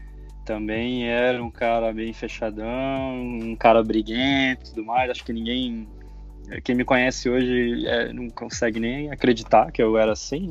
[0.44, 5.08] Também era um cara bem fechadão, um cara briguento e tudo mais.
[5.12, 5.86] Acho que ninguém
[6.64, 10.50] quem me conhece hoje é, não consegue nem acreditar que eu era assim.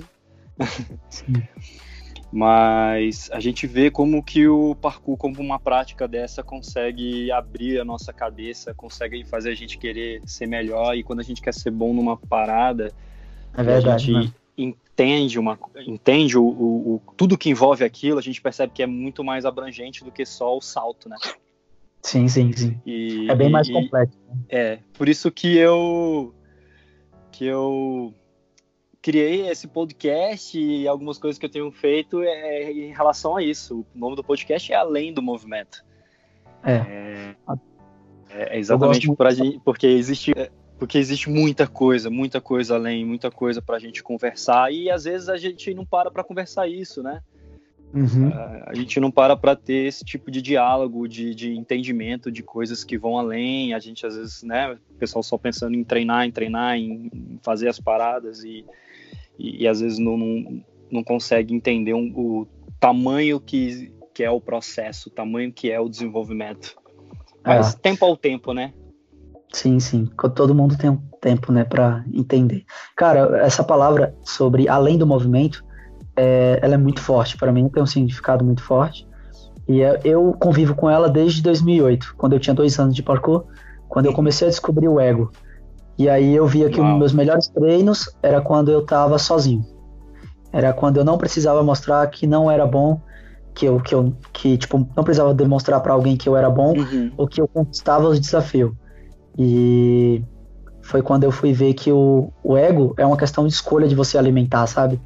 [1.28, 1.50] Né?
[2.32, 7.86] Mas a gente vê como que o parkour, como uma prática dessa, consegue abrir a
[7.86, 10.96] nossa cabeça, consegue fazer a gente querer ser melhor.
[10.96, 12.92] E quando a gente quer ser bom numa parada,
[13.54, 14.34] é verdade, a gente né?
[14.58, 15.58] entende, uma,
[15.88, 19.46] entende o, o, o, tudo que envolve aquilo, a gente percebe que é muito mais
[19.46, 21.18] abrangente do que só o salto, né?
[22.02, 22.80] Sim, sim, sim.
[22.86, 24.18] E, é bem mais complexo.
[24.30, 24.38] Né?
[24.50, 26.34] É, por isso que eu
[27.32, 28.14] que eu
[29.06, 33.86] criei esse podcast e algumas coisas que eu tenho feito é em relação a isso.
[33.94, 35.86] O nome do podcast é Além do Movimento.
[36.64, 37.36] É.
[38.32, 40.34] É, é exatamente por gente, porque existe
[40.80, 45.04] porque existe muita coisa, muita coisa além, muita coisa para a gente conversar e às
[45.04, 47.22] vezes a gente não para para conversar isso, né?
[47.94, 48.32] Uhum.
[48.66, 52.84] A gente não para para ter esse tipo de diálogo, de, de entendimento de coisas
[52.84, 53.72] que vão além.
[53.76, 57.70] A gente às vezes, né, o pessoal só pensando em treinar, em treinar, em fazer
[57.70, 58.66] as paradas e,
[59.38, 62.48] e, e às vezes não, não, não consegue entender um, o
[62.80, 66.76] tamanho que, que é o processo, o tamanho que é o desenvolvimento.
[67.44, 67.78] Mas é.
[67.78, 68.74] tempo ao tempo, né?
[69.54, 70.10] Sim, sim.
[70.36, 72.66] Todo mundo tem um tempo, né, para entender.
[72.96, 75.64] Cara, essa palavra sobre além do movimento,
[76.16, 77.38] é, ela é muito forte.
[77.38, 79.08] Para mim, tem um significado muito forte.
[79.68, 83.46] E é, eu convivo com ela desde 2008, quando eu tinha dois anos de parkour,
[83.88, 85.32] quando eu comecei a descobrir o ego.
[85.98, 86.94] E aí eu via que Uau.
[86.94, 89.66] os meus melhores treinos era quando eu estava sozinho.
[90.52, 93.00] Era quando eu não precisava mostrar que não era bom,
[93.54, 96.78] que eu que eu que tipo não precisava demonstrar para alguém que eu era bom
[96.78, 97.12] uhum.
[97.18, 98.74] ou que eu conquistava os desafios.
[99.38, 100.22] E
[100.82, 103.96] foi quando eu fui ver que o, o ego é uma questão de escolha de
[103.96, 105.00] você alimentar, sabe?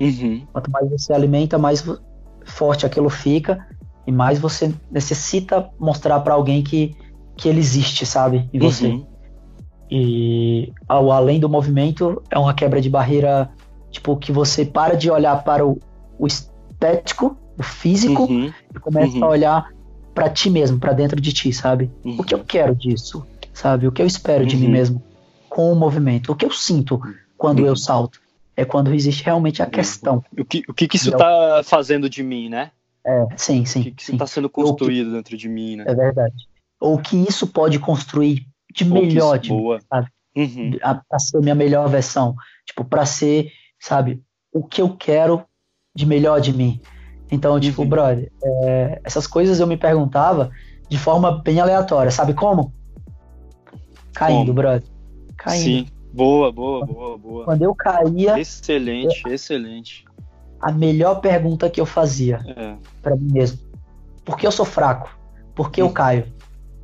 [0.00, 0.46] Uhum.
[0.52, 1.84] Quanto mais você alimenta, mais
[2.44, 3.66] forte aquilo fica
[4.06, 6.94] e mais você necessita mostrar para alguém que,
[7.36, 8.48] que ele existe, sabe?
[8.52, 8.88] Em você.
[8.88, 9.06] Uhum.
[9.94, 13.50] E ao além do movimento é uma quebra de barreira,
[13.90, 15.78] tipo, que você para de olhar para o,
[16.18, 18.50] o estético, o físico, uhum.
[18.74, 19.26] e começa a uhum.
[19.26, 19.68] olhar
[20.14, 21.90] para ti mesmo, para dentro de ti, sabe?
[22.02, 23.26] O que eu quero disso?
[23.52, 23.86] sabe?
[23.86, 24.72] O que eu espero de mim uhum.
[24.72, 25.02] mesmo
[25.48, 27.00] com o movimento, o que eu sinto
[27.36, 27.76] quando eu uhum.
[27.76, 28.20] salto.
[28.54, 30.22] É quando existe realmente a questão.
[30.38, 32.70] O que, o que, que isso está fazendo de mim, né?
[33.04, 33.80] É, sim, sim.
[33.80, 35.84] O que, que está sendo construído que, dentro de mim, né?
[35.86, 36.46] É verdade.
[36.78, 39.76] Ou que isso pode construir de Ou melhor de boa.
[39.76, 40.08] mim, sabe?
[40.34, 40.78] Uhum.
[40.80, 42.34] Para ser minha melhor versão.
[42.66, 45.44] Tipo, para ser, sabe, o que eu quero
[45.94, 46.80] de melhor de mim.
[47.30, 47.88] Então, tipo, uhum.
[47.88, 50.50] brother, é, essas coisas eu me perguntava
[50.88, 52.10] de forma bem aleatória.
[52.10, 52.72] Sabe como?
[54.14, 54.54] Caindo, Como?
[54.54, 54.88] brother.
[55.36, 55.62] Caindo.
[55.62, 57.44] Sim, boa, boa, boa, boa.
[57.44, 58.38] Quando eu caía.
[58.38, 59.32] Excelente, eu...
[59.32, 60.04] excelente.
[60.60, 62.76] A melhor pergunta que eu fazia é.
[63.00, 63.58] para mim mesmo:
[64.24, 65.10] por que eu sou fraco?
[65.54, 65.92] Por que eu hum.
[65.92, 66.32] caio?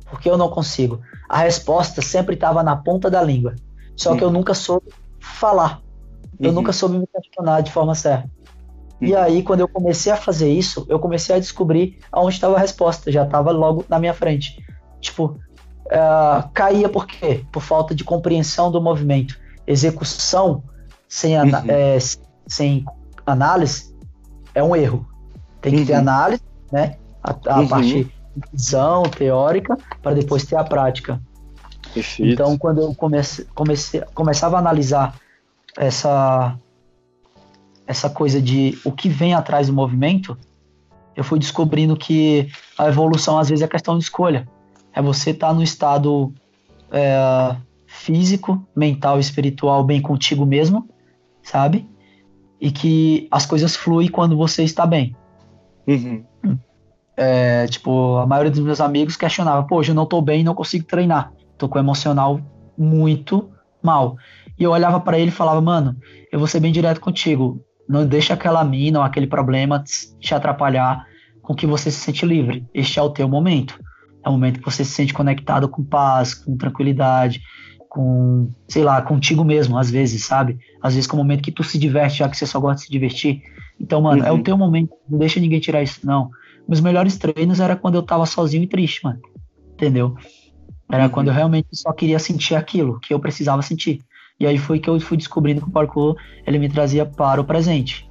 [0.09, 0.99] Por que eu não consigo?
[1.29, 3.55] A resposta sempre estava na ponta da língua.
[3.95, 4.31] Só que eu hum.
[4.31, 4.87] nunca soube
[5.19, 5.81] falar.
[6.39, 6.55] Eu uhum.
[6.55, 8.29] nunca soube me questionar de forma certa.
[9.01, 9.21] E uhum.
[9.21, 13.11] aí, quando eu comecei a fazer isso, eu comecei a descobrir aonde estava a resposta.
[13.11, 14.57] Já estava logo na minha frente.
[14.99, 15.37] Tipo,
[15.87, 17.45] uh, caía por quê?
[17.51, 19.37] Por falta de compreensão do movimento.
[19.67, 20.63] Execução
[21.07, 21.49] sem, uhum.
[21.67, 21.97] é,
[22.47, 22.85] sem
[23.25, 23.95] análise
[24.55, 25.05] é um erro.
[25.61, 25.85] Tem que uhum.
[25.85, 26.95] ter análise, né?
[27.21, 27.67] A, a uhum.
[27.67, 28.13] parte
[28.51, 31.21] visão teórica para depois ter a prática.
[31.93, 32.31] Perfeito.
[32.31, 35.15] Então, quando eu comece, comecei, começava a analisar
[35.77, 36.57] essa
[37.87, 40.37] essa coisa de o que vem atrás do movimento,
[41.15, 44.47] eu fui descobrindo que a evolução às vezes é questão de escolha
[44.93, 46.33] é você estar tá no estado
[46.91, 50.87] é, físico, mental e espiritual bem contigo mesmo,
[51.41, 51.87] sabe?
[52.59, 55.15] E que as coisas fluem quando você está bem.
[55.87, 56.25] Uhum.
[57.21, 60.55] É, tipo, a maioria dos meus amigos questionava, pô, hoje eu não tô bem, não
[60.55, 61.33] consigo treinar.
[61.57, 62.39] Tô com o emocional
[62.77, 63.49] muito
[63.83, 64.15] mal.
[64.57, 65.97] E eu olhava para ele e falava, mano,
[66.31, 67.61] eu vou ser bem direto contigo.
[67.89, 71.05] Não deixa aquela mina ou aquele problema te atrapalhar
[71.41, 72.65] com que você se sente livre.
[72.73, 73.77] Este é o teu momento.
[74.23, 77.41] É um momento que você se sente conectado com paz, com tranquilidade,
[77.89, 80.57] com, sei lá, contigo mesmo, às vezes, sabe?
[80.81, 82.83] Às vezes com o momento que tu se diverte, já que você só gosta de
[82.83, 83.41] se divertir.
[83.77, 84.27] Então, mano, uhum.
[84.27, 84.43] é o uhum.
[84.43, 86.29] teu momento, não deixa ninguém tirar isso, não.
[86.69, 89.19] Meus melhores treinos era quando eu tava sozinho e triste, mano.
[89.73, 90.15] Entendeu?
[90.87, 91.09] Era uhum.
[91.09, 94.01] quando eu realmente só queria sentir aquilo que eu precisava sentir.
[94.39, 97.43] E aí foi que eu fui descobrindo que o parkour, ele me trazia para o
[97.43, 98.07] presente.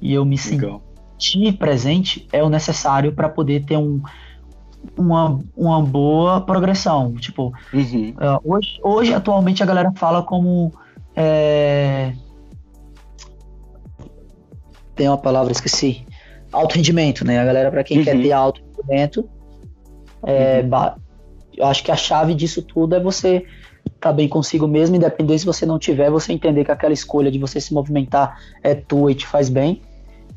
[0.00, 0.82] E eu me Legal.
[1.18, 4.00] sentir presente é o necessário para poder ter um,
[4.96, 7.12] uma, uma boa progressão.
[7.12, 8.14] Tipo, uhum.
[8.16, 10.72] uh, hoje, hoje, atualmente, a galera fala como.
[11.14, 12.14] É...
[14.94, 16.07] Tem uma palavra, esqueci.
[16.58, 17.38] Alto rendimento, né?
[17.38, 18.04] A galera, para quem uhum.
[18.04, 19.28] quer ter alto rendimento,
[20.24, 20.94] é, uhum.
[21.56, 23.44] eu acho que a chave disso tudo é você
[23.86, 27.30] estar tá bem consigo mesmo, independente se você não tiver, você entender que aquela escolha
[27.30, 29.80] de você se movimentar é tua e te faz bem,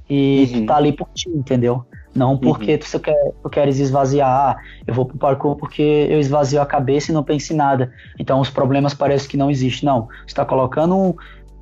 [0.09, 0.61] e uhum.
[0.61, 1.85] tu tá ali por ti, entendeu?
[2.13, 2.79] Não porque uhum.
[2.79, 7.11] tu, quer, tu queres esvaziar, ah, eu vou pro parkour porque eu esvazio a cabeça
[7.11, 7.93] e não penso em nada.
[8.19, 9.87] Então os problemas parecem que não existem.
[9.87, 11.15] Não, você está colocando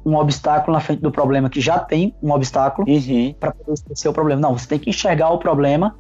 [0.06, 3.34] um, obstáculo na frente do problema que já tem um obstáculo uhum.
[3.40, 4.42] para poder esquecer o problema.
[4.42, 5.96] Não, você tem que enxergar o problema.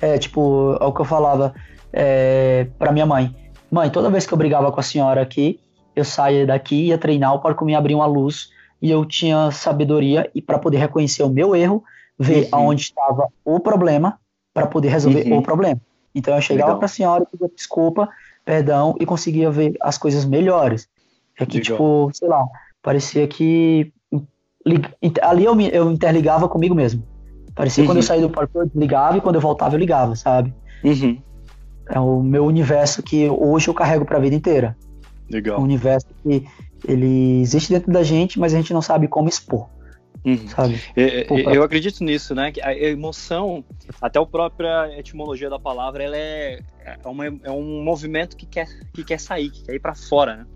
[0.00, 1.54] É tipo, é o que eu falava.
[1.92, 3.34] é, para minha mãe:
[3.70, 5.60] Mãe, toda vez que eu brigava com a senhora aqui,
[5.94, 10.30] eu saía daqui, ia treinar, o parkour me abria uma luz e eu tinha sabedoria
[10.34, 11.82] e para poder reconhecer o meu erro,
[12.18, 12.48] ver uhum.
[12.52, 14.18] aonde estava o problema
[14.52, 15.38] para poder resolver uhum.
[15.38, 15.80] o problema.
[16.14, 18.08] Então eu chegava para a senhora, pedia desculpa,
[18.44, 20.88] perdão e conseguia ver as coisas melhores.
[21.38, 21.76] É que Legal.
[21.76, 22.46] tipo, sei lá,
[22.86, 23.92] parecia que
[25.20, 27.02] ali eu, me, eu interligava comigo mesmo.
[27.52, 27.88] Parecia uhum.
[27.88, 28.06] quando eu uhum.
[28.06, 30.54] saía do parkour eu desligava e quando eu voltava eu ligava, sabe?
[30.84, 31.20] Uhum.
[31.88, 34.76] É o meu universo que hoje eu carrego para a vida inteira.
[35.28, 35.58] Legal.
[35.58, 36.46] Um universo que
[36.86, 39.66] ele existe dentro da gente, mas a gente não sabe como expor.
[40.24, 40.48] Uhum.
[40.48, 40.80] Sabe?
[40.94, 41.54] Eu, Pô, pra...
[41.54, 42.52] eu acredito nisso, né?
[42.62, 43.64] A emoção,
[44.00, 48.68] até a própria etimologia da palavra, ela é, é, uma, é um movimento que quer,
[48.92, 50.46] que quer sair, que quer ir para fora, né?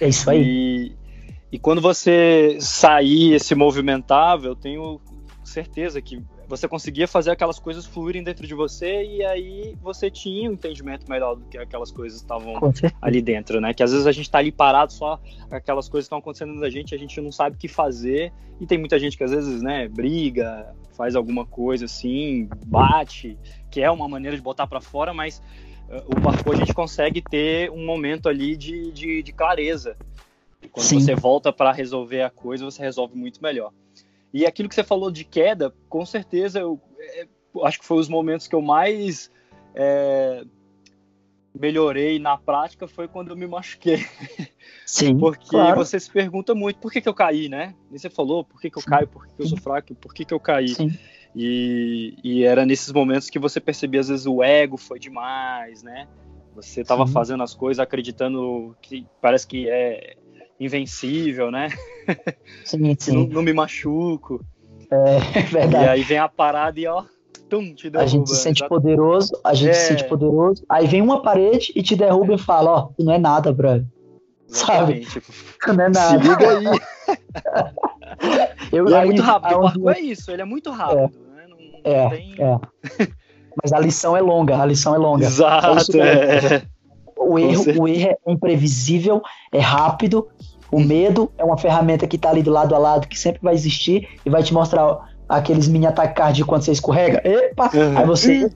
[0.00, 0.42] É isso aí.
[0.42, 1.07] E,
[1.50, 5.00] e quando você sair, se movimentar, eu tenho
[5.42, 10.48] certeza que você conseguia fazer aquelas coisas fluírem dentro de você e aí você tinha
[10.48, 12.54] um entendimento melhor do que aquelas coisas estavam
[13.00, 13.74] ali dentro, né?
[13.74, 16.94] Que às vezes a gente está ali parado só aquelas coisas estão acontecendo da gente,
[16.94, 19.88] a gente não sabe o que fazer e tem muita gente que às vezes, né,
[19.88, 23.38] briga, faz alguma coisa assim, bate,
[23.70, 25.42] que é uma maneira de botar para fora, mas
[25.88, 29.96] uh, o parkour a gente consegue ter um momento ali de, de, de clareza.
[30.62, 31.00] E quando Sim.
[31.00, 33.72] você volta para resolver a coisa, você resolve muito melhor.
[34.32, 37.26] E aquilo que você falou de queda, com certeza eu, é,
[37.62, 39.30] acho que foi os momentos que eu mais
[39.74, 40.44] é,
[41.58, 44.04] melhorei na prática foi quando eu me machuquei.
[44.84, 45.16] Sim.
[45.18, 45.76] Porque claro.
[45.76, 47.74] você se pergunta muito por que, que eu caí, né?
[47.90, 48.90] E você falou por que, que eu Sim.
[48.90, 50.68] caio, por que, que eu sou fraco, por que, que eu caí.
[50.68, 50.90] Sim.
[51.34, 56.08] E, e era nesses momentos que você percebia, às vezes, o ego foi demais, né?
[56.54, 60.16] Você estava fazendo as coisas acreditando que parece que é
[60.58, 61.68] invencível, né?
[62.64, 63.16] Sim, sim.
[63.16, 64.42] não, não, me machuco.
[64.90, 65.84] É, é, verdade.
[65.84, 67.04] E aí vem a parada e ó,
[67.48, 68.04] tum, te derruba.
[68.04, 69.74] A gente se sente poderoso, a gente é.
[69.74, 73.18] se sente poderoso, aí vem uma parede e te derruba e fala, ó, não é
[73.18, 73.84] nada, brother.
[74.46, 75.06] Sabe?
[75.66, 76.08] Não é nada.
[76.08, 76.64] Se liga aí.
[78.72, 79.58] Eu, e é muito rápido.
[79.58, 80.98] O parkour é isso, ele é muito rápido.
[80.98, 81.46] É, né?
[81.48, 82.34] não, não é, tem...
[82.38, 82.58] é.
[83.62, 85.24] Mas a lição é longa, a lição é longa.
[85.24, 86.62] Exato, é.
[87.28, 90.28] O erro, o erro é imprevisível, é rápido.
[90.70, 93.54] O medo é uma ferramenta que está ali do lado a lado, que sempre vai
[93.54, 97.20] existir e vai te mostrar aqueles mini ataques cardíacos quando você escorrega.
[97.24, 97.70] Epa!
[97.74, 97.98] Uhum.
[97.98, 98.50] Aí você.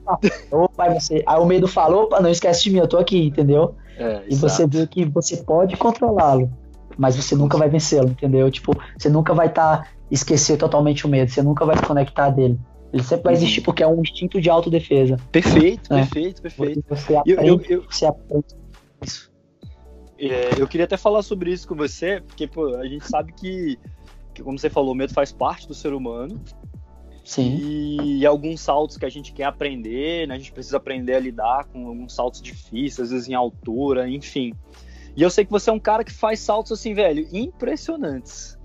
[0.51, 1.23] Opa, aí você.
[1.25, 3.75] Aí o medo fala: opa, não esquece de mim, eu tô aqui, entendeu?
[3.97, 6.51] É, e você vê que você pode controlá-lo,
[6.97, 8.49] mas você nunca vai vencê-lo, entendeu?
[8.49, 9.83] Tipo, você nunca vai estar.
[9.83, 12.59] Tá, esquecer totalmente o medo, você nunca vai se conectar dele.
[12.93, 13.65] Ele sempre vai existir uhum.
[13.65, 15.17] porque é um instinto de autodefesa.
[15.31, 16.01] Perfeito, né?
[16.01, 16.83] perfeito, perfeito.
[16.87, 17.83] Você aprende, eu, eu, eu...
[17.89, 18.45] você aprende
[19.03, 19.31] isso.
[20.17, 23.77] É, eu queria até falar sobre isso com você, porque pô, a gente sabe que,
[24.33, 26.41] que, como você falou, o medo faz parte do ser humano.
[27.23, 27.57] Sim.
[27.61, 30.35] E, e alguns saltos que a gente quer aprender, né?
[30.35, 34.53] A gente precisa aprender a lidar com alguns saltos difíceis, às vezes em altura, enfim.
[35.15, 38.57] E eu sei que você é um cara que faz saltos assim, velho, impressionantes.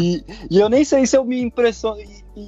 [0.00, 2.00] e, e, eu nem sei se eu me impressiono.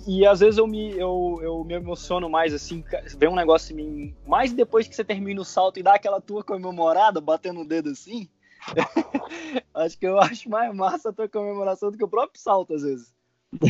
[0.07, 2.85] E, e, às vezes eu me, eu, eu me emociono mais, assim,
[3.17, 4.17] vem um negócio em mim.
[4.27, 7.91] Mais depois que você termina o salto e dá aquela tua comemorada, batendo o dedo
[7.91, 8.29] assim.
[9.75, 12.83] acho que eu acho mais massa a tua comemoração do que o próprio salto, às
[12.83, 13.15] vezes.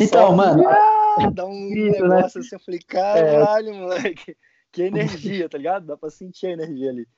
[0.00, 0.68] então, salto, mano.
[0.68, 2.08] Ah, dá um isso, né?
[2.08, 2.46] negócio né?
[2.46, 3.72] assim, eu falei, caralho, é...
[3.72, 4.36] moleque.
[4.72, 5.86] Que energia, tá ligado?
[5.86, 7.08] Dá pra sentir a energia ali.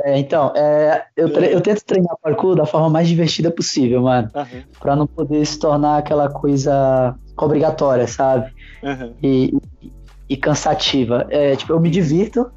[0.00, 4.28] É, então, é, eu, eu tento treinar parkour da forma mais divertida possível, mano.
[4.34, 4.62] Uhum.
[4.80, 8.52] Pra não poder se tornar aquela coisa obrigatória, sabe?
[8.82, 9.14] Uhum.
[9.22, 9.92] E, e,
[10.30, 11.26] e, cansativa.
[11.30, 12.50] É, tipo, eu me divirto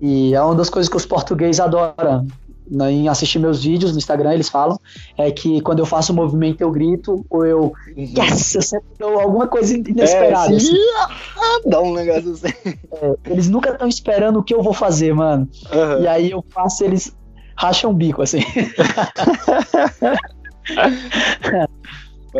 [0.00, 2.26] e é uma das coisas que os portugueses adoram
[2.70, 4.78] em assistir meus vídeos no Instagram, eles falam,
[5.16, 8.14] é que quando eu faço um movimento eu grito, ou eu, uhum.
[8.18, 10.52] yes, eu sempre dou alguma coisa inesperada.
[10.52, 10.76] É, assim.
[11.66, 12.48] Dá um negócio assim.
[12.92, 15.48] É, eles nunca estão esperando o que eu vou fazer, mano.
[15.72, 16.02] Uhum.
[16.02, 17.14] E aí eu faço, eles
[17.56, 18.40] racham o bico, assim.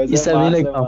[0.09, 0.87] Isso é, é massa, bem legal.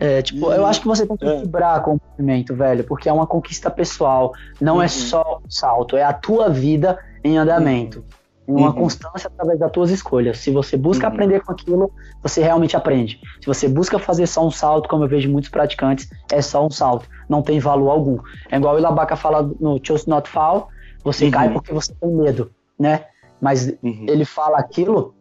[0.00, 0.56] É, é, tipo, e...
[0.56, 1.80] eu acho que você tem que vibrar é.
[1.80, 4.32] com o movimento, velho, porque é uma conquista pessoal.
[4.60, 4.82] Não é uhum.
[4.82, 7.98] é só um salto, é a tua vida em andamento.
[7.98, 8.74] Uhum uma uhum.
[8.74, 10.38] constância através das tuas escolhas.
[10.38, 11.12] Se você busca uhum.
[11.12, 11.92] aprender com aquilo,
[12.22, 13.20] você realmente aprende.
[13.40, 16.70] Se você busca fazer só um salto, como eu vejo muitos praticantes, é só um
[16.70, 18.18] salto, não tem valor algum.
[18.50, 20.68] É igual o Ilabaca fala no Choose Not Fall,
[21.04, 21.30] você uhum.
[21.30, 23.06] cai porque você tem medo, né?
[23.40, 24.06] Mas uhum.
[24.08, 25.14] ele fala aquilo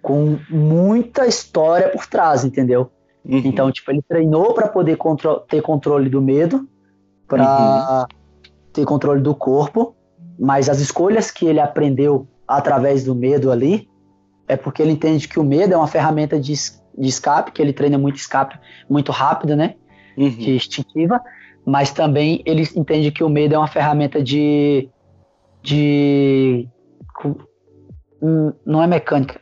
[0.00, 2.90] com muita história por trás, entendeu?
[3.24, 3.42] Uhum.
[3.44, 6.68] Então, tipo, ele treinou para poder contro ter controle do medo,
[7.28, 7.44] para
[8.00, 8.16] uhum.
[8.72, 9.94] ter controle do corpo,
[10.38, 13.88] mas as escolhas que ele aprendeu através do medo ali,
[14.48, 17.72] é porque ele entende que o medo é uma ferramenta de, de escape, que ele
[17.72, 18.58] treina muito escape
[18.88, 19.76] muito rápido, né?
[20.16, 20.28] Uhum.
[20.28, 21.20] De instintiva,
[21.64, 24.88] mas também ele entende que o medo é uma ferramenta de.
[25.62, 26.68] de.
[28.20, 29.40] Hum, não é mecânica,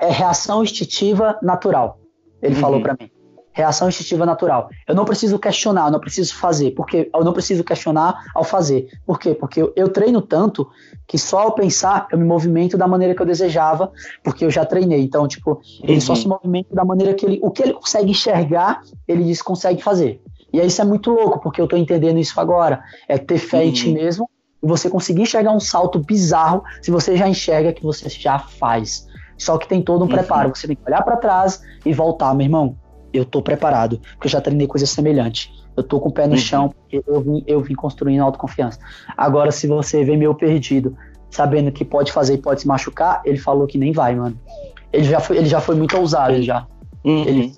[0.00, 1.98] é reação instintiva natural.
[2.40, 2.60] Ele uhum.
[2.60, 3.10] falou para mim.
[3.52, 4.70] Reação instintiva natural.
[4.88, 6.70] Eu não preciso questionar, eu não preciso fazer.
[6.70, 8.88] Porque eu não preciso questionar ao fazer.
[9.06, 9.34] Por quê?
[9.34, 10.68] Porque eu, eu treino tanto
[11.06, 13.92] que só ao pensar eu me movimento da maneira que eu desejava,
[14.24, 15.02] porque eu já treinei.
[15.02, 16.18] Então, tipo, ele só uhum.
[16.18, 17.38] se movimenta da maneira que ele.
[17.42, 20.22] O que ele consegue enxergar, ele diz que consegue fazer.
[20.52, 22.82] E aí isso é muito louco, porque eu tô entendendo isso agora.
[23.08, 23.64] É ter fé uhum.
[23.64, 23.94] em ti uhum.
[23.94, 24.30] mesmo
[24.62, 29.06] e você conseguir enxergar um salto bizarro se você já enxerga que você já faz.
[29.36, 30.12] Só que tem todo um uhum.
[30.12, 30.54] preparo.
[30.54, 32.76] Você tem que olhar para trás e voltar, meu irmão
[33.12, 35.52] eu tô preparado, porque eu já treinei coisa semelhante.
[35.76, 36.38] Eu tô com o pé no uhum.
[36.38, 38.78] chão, porque eu vim, eu vim construindo autoconfiança.
[39.16, 40.96] Agora, se você vê meio perdido,
[41.30, 44.38] sabendo que pode fazer e pode se machucar, ele falou que nem vai, mano.
[44.92, 46.66] Ele já foi, ele já foi muito ousado, já.
[47.04, 47.24] Uhum.
[47.24, 47.54] Ele,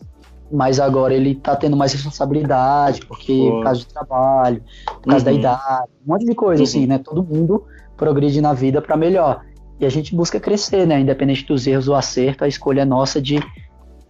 [0.51, 5.25] mas agora ele tá tendo mais responsabilidade, porque por causa de trabalho, por causa uhum.
[5.25, 6.87] da idade, um monte de coisa, assim, uhum.
[6.87, 6.99] né?
[6.99, 7.65] Todo mundo
[7.97, 9.41] progride na vida para melhor.
[9.81, 11.01] E a gente busca crescer, né?
[11.01, 13.41] Independente dos erros ou acerto, a escolha é nossa de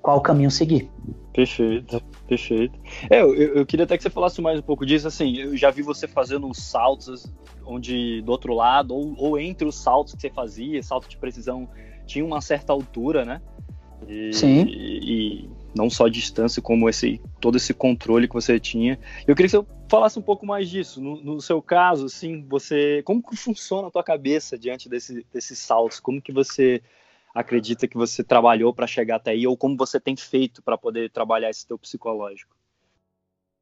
[0.04, 0.90] qual caminho seguir.
[1.32, 1.98] Perfeito,
[2.28, 2.78] perfeito.
[3.08, 5.08] É, eu, eu, queria até que você falasse mais um pouco disso.
[5.08, 7.26] Assim, eu já vi você fazendo uns saltos
[7.64, 11.66] onde do outro lado, ou, ou entre os saltos que você fazia, salto de precisão,
[12.04, 13.40] tinha uma certa altura, né?
[14.06, 14.66] E, Sim.
[14.66, 15.00] E,
[15.44, 18.98] e não só a distância, como esse todo esse controle que você tinha.
[19.26, 21.00] Eu queria que você falasse um pouco mais disso.
[21.00, 25.58] No, no seu caso, assim, você, como que funciona a tua cabeça diante desse, desses
[25.58, 25.98] saltos?
[25.98, 26.82] Como que você
[27.34, 31.10] acredita que você trabalhou para chegar até aí ou como você tem feito para poder
[31.10, 32.54] trabalhar esse teu psicológico?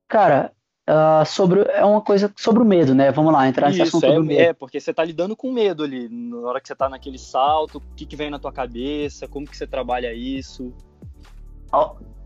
[0.07, 0.53] Cara,
[0.89, 3.11] uh, sobre é uma coisa sobre o medo, né?
[3.11, 4.41] Vamos lá, entrar nesse Isso, assunto é, do medo.
[4.41, 7.79] É, porque você tá lidando com medo ali, na hora que você tá naquele salto,
[7.79, 10.75] o que, que vem na tua cabeça, como que você trabalha isso?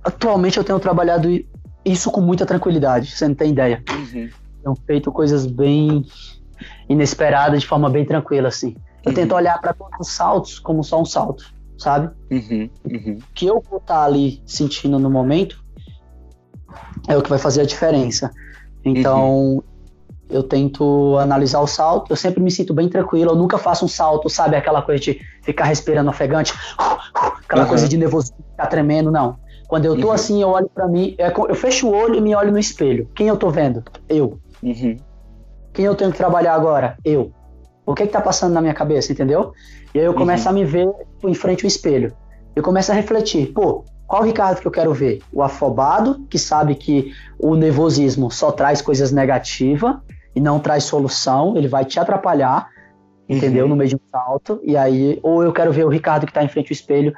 [0.03, 1.29] Atualmente eu tenho trabalhado
[1.85, 3.85] isso com muita tranquilidade, você não tem ideia.
[3.89, 4.29] Uhum.
[4.63, 6.05] Tenho feito coisas bem
[6.89, 8.77] inesperadas de forma bem tranquila, assim.
[9.07, 9.15] Eu uhum.
[9.15, 11.45] tento olhar para todos os saltos como só um salto,
[11.79, 12.13] sabe?
[12.31, 12.69] Uhum.
[12.85, 13.19] Uhum.
[13.33, 15.65] que eu vou estar tá ali sentindo no momento
[17.09, 18.33] é o que vai fazer a diferença.
[18.85, 19.63] Então,
[20.29, 23.89] eu tento analisar o salto, eu sempre me sinto bem tranquilo, eu nunca faço um
[23.89, 24.57] salto, sabe?
[24.57, 27.69] Aquela coisa de ficar respirando ofegante, aquela uhum.
[27.69, 29.39] coisa de nervoso, ficar tremendo, não.
[29.69, 30.13] Quando eu tô uhum.
[30.13, 33.09] assim, eu olho para mim, é eu fecho o olho e me olho no espelho.
[33.15, 33.83] Quem eu tô vendo?
[34.09, 34.39] Eu.
[34.63, 34.97] Uhum.
[35.73, 36.97] Quem eu tenho que trabalhar agora?
[37.05, 37.33] Eu.
[37.87, 39.53] O que é que tá passando na minha cabeça, entendeu?
[39.95, 40.51] E aí eu começo uhum.
[40.51, 40.89] a me ver
[41.25, 42.13] em frente ao espelho.
[42.55, 45.21] Eu começo a refletir, pô, qual o Ricardo que eu quero ver?
[45.33, 49.97] O afobado, que sabe que o nervosismo só traz coisas negativas
[50.35, 52.69] e não traz solução, ele vai te atrapalhar,
[53.29, 53.65] entendeu?
[53.65, 53.71] Uhum.
[53.71, 54.61] No meio de um salto.
[54.63, 57.15] E aí, ou eu quero ver o Ricardo que tá em frente ao espelho,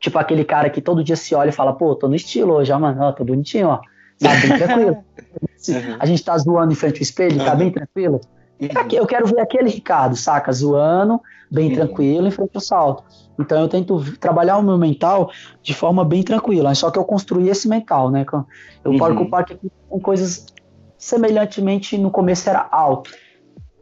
[0.00, 2.72] tipo aquele cara que todo dia se olha e fala, pô, tô no estilo hoje,
[2.72, 3.80] ó, mano, ó, tô bonitinho, ó.
[4.18, 4.96] Sabe, bem tranquilo.
[5.68, 5.96] uhum.
[5.98, 8.20] A gente tá zoando em frente ao espelho, tá bem tranquilo.
[8.60, 8.68] Uhum.
[8.92, 10.52] Eu quero ver aquele Ricardo, saca?
[10.52, 11.74] Zoando, bem uhum.
[11.74, 13.04] tranquilo, em frente ao salto.
[13.38, 15.30] Então eu tento trabalhar o meu mental
[15.62, 16.74] de forma bem tranquila.
[16.74, 18.24] Só que eu construí esse mental, né?
[18.84, 18.98] Eu uhum.
[18.98, 20.46] paro com o parque com coisas
[20.96, 23.10] semelhantemente no começo era alto.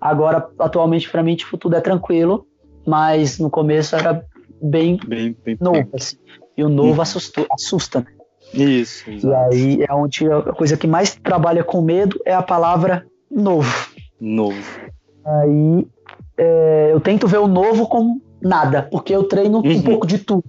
[0.01, 2.47] Agora, atualmente, para mim, tipo, tudo é tranquilo,
[2.87, 4.25] mas no começo era
[4.63, 5.89] bem, bem, bem novo.
[5.93, 6.17] Assim.
[6.57, 7.03] E o novo uhum.
[7.03, 8.07] assusta, assusta, né?
[8.55, 9.55] Isso, exato.
[9.55, 13.90] E aí é onde a coisa que mais trabalha com medo é a palavra novo
[14.21, 14.81] novo.
[15.25, 15.87] Aí
[16.37, 19.71] é, eu tento ver o novo como nada, porque eu treino uhum.
[19.71, 20.45] um pouco de tudo.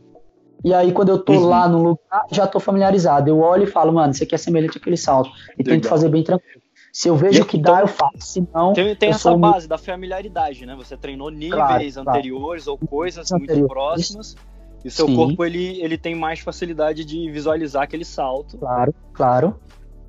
[0.64, 1.46] E aí, quando eu tô uhum.
[1.48, 3.30] lá no lugar, já tô familiarizado.
[3.30, 5.32] Eu olho e falo, mano, isso aqui é semelhante àquele salto.
[5.58, 5.74] E Legal.
[5.76, 6.62] tento fazer bem tranquilo.
[6.94, 8.14] Se eu vejo e que então, dá, eu faço.
[8.20, 8.74] Se não.
[8.74, 10.76] Tem, tem essa base da familiaridade, né?
[10.76, 12.80] Você treinou níveis claro, anteriores claro.
[12.82, 14.36] ou coisas muito próximas.
[14.84, 15.16] E o seu Sim.
[15.16, 18.58] corpo ele, ele tem mais facilidade de visualizar aquele salto.
[18.58, 19.48] Claro, claro.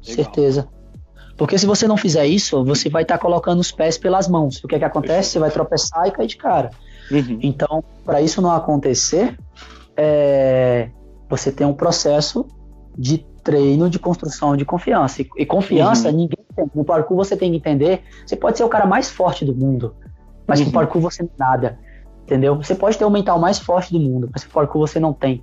[0.06, 0.24] Legal.
[0.24, 0.68] Certeza.
[1.42, 4.62] Porque se você não fizer isso, você vai estar tá colocando os pés pelas mãos.
[4.62, 5.30] O que é que acontece?
[5.30, 6.70] Você vai tropeçar e cair de cara.
[7.10, 7.40] Uhum.
[7.42, 9.36] Então, para isso não acontecer,
[9.96, 10.88] é,
[11.28, 12.46] você tem um processo
[12.96, 15.20] de treino de construção de confiança.
[15.20, 16.14] E, e confiança, uhum.
[16.14, 16.70] ninguém tem.
[16.72, 19.96] No parkour você tem que entender, você pode ser o cara mais forte do mundo,
[20.46, 20.66] mas uhum.
[20.66, 21.78] no parkour você não é nada.
[22.22, 22.54] Entendeu?
[22.54, 25.42] Você pode ter o mental mais forte do mundo, mas no parkour você não tem.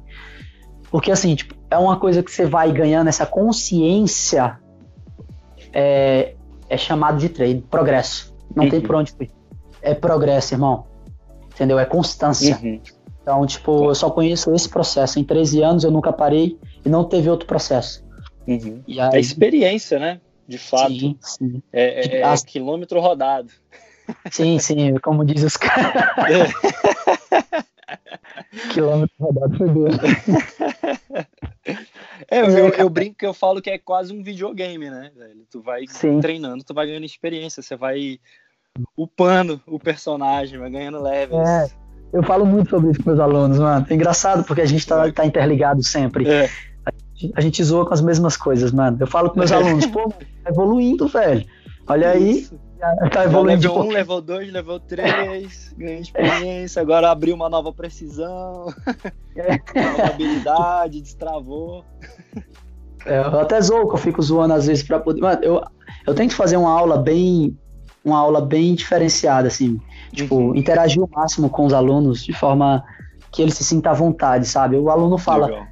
[0.90, 4.58] Porque assim, tipo, é uma coisa que você vai ganhando essa consciência
[5.74, 6.36] é,
[6.70, 8.34] é chamado de treino, progresso.
[8.56, 8.70] Não uhum.
[8.70, 9.32] tem por onde fugir.
[9.82, 10.86] É progresso, irmão.
[11.54, 11.80] Entendeu?
[11.80, 12.58] É constância.
[12.62, 12.82] Uhum.
[13.22, 15.20] Então, tipo, eu só conheço esse processo.
[15.20, 18.04] Em 13 anos eu nunca parei e não teve outro processo.
[18.48, 18.82] Uhum.
[18.88, 19.10] E aí...
[19.14, 20.20] É experiência, né?
[20.48, 20.92] De fato.
[20.92, 21.62] Sim, sim.
[21.72, 22.44] É, é, é As...
[22.44, 23.52] quilômetro rodado.
[24.32, 26.52] Sim, sim, como diz os caras.
[28.74, 29.68] quilômetro rodado foi
[32.30, 35.46] É, eu, eu, eu, brinco que eu falo que é quase um videogame, né, velho?
[35.50, 36.20] Tu vai Sim.
[36.20, 38.20] treinando, tu vai ganhando experiência, você vai
[38.96, 41.48] upando o personagem, vai ganhando levels.
[41.48, 41.70] É,
[42.12, 43.86] eu falo muito sobre isso com meus alunos, mano.
[43.90, 46.28] É engraçado porque a gente tá, tá interligado sempre.
[46.28, 46.50] É.
[47.36, 48.98] A gente zoa com as mesmas coisas, mano.
[49.00, 51.46] Eu falo com meus alunos, pô, tá evoluindo, velho.
[51.88, 52.48] Olha aí,
[53.12, 53.68] tá evoluindo.
[53.68, 58.74] Level 1, um, level 2, level 3, ganhei experiência, agora abriu uma nova precisão,
[59.36, 59.60] é.
[59.82, 61.86] nova habilidade, destravou.
[63.06, 65.22] É, eu até zoo, que eu fico zoando às vezes pra poder.
[65.22, 65.62] Mano, eu,
[66.06, 67.58] eu tento fazer uma aula bem.
[68.04, 69.80] Uma aula bem diferenciada, assim.
[70.14, 70.56] Tipo, uhum.
[70.56, 72.84] interagir o máximo com os alunos de forma
[73.32, 74.78] que ele se sinta à vontade, sabe?
[74.78, 75.48] O aluno fala.
[75.48, 75.68] Legal.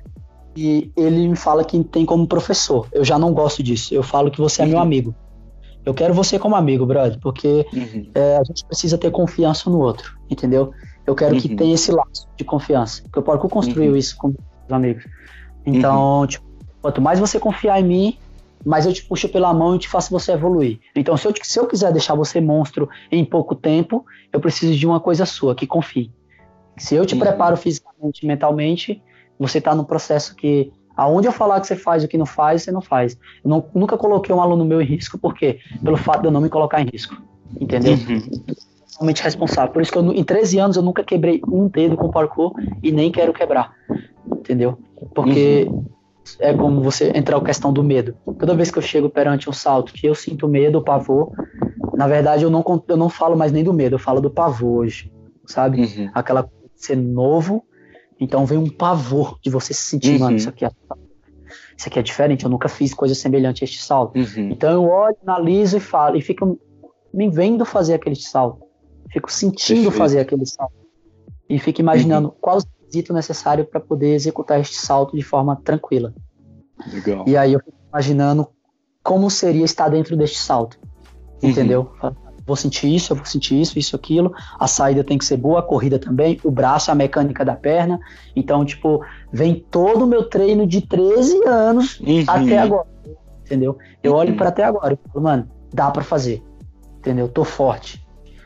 [0.55, 2.87] E ele me fala que tem como professor.
[2.91, 3.93] Eu já não gosto disso.
[3.93, 4.83] Eu falo que você é meu uhum.
[4.83, 5.15] amigo.
[5.87, 8.09] Eu quero você como amigo, brother, porque uhum.
[8.13, 10.73] é, a gente precisa ter confiança no outro, entendeu?
[11.05, 11.39] Eu quero uhum.
[11.39, 13.97] que tenha esse laço de confiança, porque o Parkour construiu uhum.
[13.97, 14.35] isso com os
[14.69, 15.05] amigos.
[15.65, 16.27] Então, uhum.
[16.27, 16.45] tipo,
[16.81, 18.17] quanto mais você confiar em mim,
[18.65, 20.77] mais eu te puxo pela mão e te faço você evoluir.
[20.93, 24.85] Então, se eu, se eu quiser deixar você monstro em pouco tempo, eu preciso de
[24.85, 26.11] uma coisa sua, que confie.
[26.75, 27.21] Se eu te uhum.
[27.21, 29.01] preparo fisicamente e mentalmente,
[29.39, 32.63] você está no processo que Aonde eu falar que você faz o que não faz,
[32.63, 33.15] você não faz.
[33.43, 35.59] Eu não, nunca coloquei um aluno meu em risco, por quê?
[35.83, 37.15] Pelo fato de eu não me colocar em risco.
[37.61, 37.93] Entendeu?
[37.93, 38.21] Uhum.
[38.91, 39.71] Totalmente responsável.
[39.71, 42.91] Por isso que eu, em 13 anos eu nunca quebrei um dedo com parkour e
[42.91, 43.73] nem quero quebrar.
[44.25, 44.79] Entendeu?
[45.13, 45.85] Porque uhum.
[46.39, 48.15] é como você entrar a questão do medo.
[48.39, 51.31] Toda vez que eu chego perante um salto que eu sinto medo, pavor,
[51.93, 54.79] na verdade eu não, eu não falo mais nem do medo, eu falo do pavor
[54.79, 55.11] hoje.
[55.45, 55.81] Sabe?
[55.81, 56.09] Uhum.
[56.13, 57.63] Aquela ser novo
[58.19, 60.19] então vem um pavor de você se sentir, uhum.
[60.19, 60.71] mano, isso aqui, é,
[61.77, 64.17] isso aqui é diferente, eu nunca fiz coisa semelhante a este salto.
[64.17, 64.49] Uhum.
[64.51, 66.59] Então eu olho, analiso e falo, e fico
[67.13, 68.65] me vendo fazer aquele salto.
[69.09, 69.97] Fico sentindo Perfeito.
[69.97, 70.73] fazer aquele salto.
[71.49, 72.35] E fico imaginando uhum.
[72.41, 76.13] qual o requisito necessário para poder executar este salto de forma tranquila.
[76.91, 77.25] Legal.
[77.27, 78.47] E aí eu fico imaginando
[79.01, 80.77] como seria estar dentro deste salto.
[82.03, 82.26] Uhum.
[82.47, 84.33] Vou sentir isso, eu vou sentir isso, isso, aquilo.
[84.57, 87.99] A saída tem que ser boa, a corrida também, o braço, a mecânica da perna.
[88.33, 92.23] Então, tipo, vem todo o meu treino de 13 anos uhum.
[92.25, 92.87] até agora.
[93.45, 93.77] Entendeu?
[94.01, 96.41] Eu olho para até agora e falo, mano, dá para fazer.
[96.99, 97.27] Entendeu?
[97.27, 98.01] Tô forte.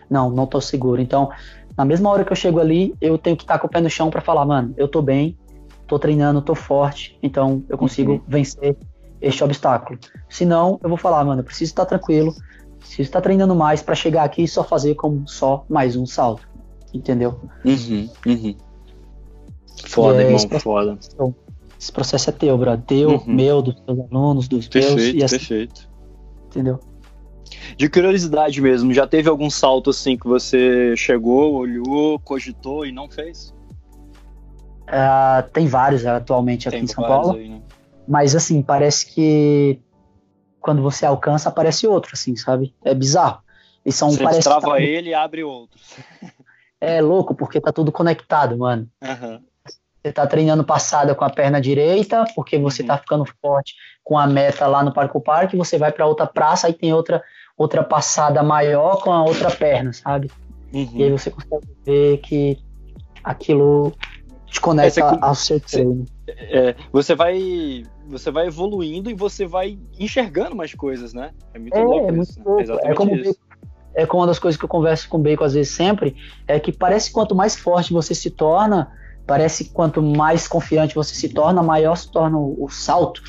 [0.09, 0.99] Não, não tô seguro.
[0.99, 1.29] Então,
[1.77, 3.89] na mesma hora que eu chego ali, eu tenho que estar com o pé no
[3.89, 5.37] chão para falar, mano, eu tô bem,
[5.87, 8.21] tô treinando, tô forte, então eu consigo uhum.
[8.27, 8.75] vencer
[9.21, 9.99] este obstáculo.
[10.27, 12.33] Se não, eu vou falar, mano, eu preciso estar tranquilo,
[12.83, 16.47] se está treinando mais para chegar aqui e só fazer como só mais um salto,
[16.93, 17.39] entendeu?
[17.63, 18.55] Uhum, uhum.
[19.85, 20.97] Foda, é, irmão, processo, foda.
[21.79, 22.77] Esse processo é teu, bro.
[22.77, 23.23] Teu, uhum.
[23.27, 25.13] meu, dos teus alunos, dos perfeito, teus.
[25.13, 25.89] E assim, perfeito.
[26.47, 26.79] Entendeu?
[27.77, 33.09] De curiosidade mesmo, já teve algum salto assim que você chegou, olhou, cogitou e não
[33.09, 33.53] fez?
[34.87, 37.37] Uh, tem vários atualmente aqui tem em São Paulo.
[37.37, 37.61] Aí, né?
[38.07, 39.79] Mas assim, parece que
[40.61, 42.73] quando você alcança, aparece outro, assim, sabe?
[42.83, 43.41] É bizarro.
[43.85, 44.79] E são, você parece trava tá...
[44.79, 45.81] ele e abre outros.
[46.83, 48.89] É louco, porque tá tudo conectado, mano.
[49.03, 49.39] Uhum.
[50.03, 52.87] Você tá treinando passada com a perna direita, porque você uhum.
[52.87, 56.67] tá ficando forte com a meta lá no Parque Parque, você vai para outra praça
[56.67, 57.23] e tem outra
[57.55, 60.31] outra passada maior com a outra perna, sabe?
[60.73, 60.89] Uhum.
[60.95, 62.57] E aí você consegue ver que
[63.23, 63.93] aquilo
[64.47, 66.05] te conecta é, ao seu treino.
[66.27, 71.31] É, você vai você vai evoluindo e você vai enxergando mais coisas, né?
[71.53, 72.61] É muito é, louco é muito isso, louco.
[72.61, 73.39] É, é como isso.
[73.95, 76.15] é como uma das coisas que eu converso com o Bacon às vezes sempre,
[76.47, 78.91] é que parece quanto mais forte você se torna,
[79.25, 83.21] parece quanto mais confiante você se torna, maior se torna o, o salto.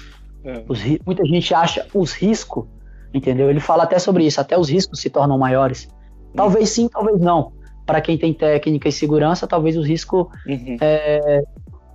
[0.45, 0.64] É.
[0.68, 2.66] Os, muita gente acha os riscos,
[3.14, 3.49] entendeu?
[3.49, 5.89] Ele fala até sobre isso, até os riscos se tornam maiores.
[6.35, 7.53] Talvez sim, talvez não.
[7.87, 10.76] Para quem tem técnica e segurança, talvez os riscos uhum.
[10.80, 11.43] é,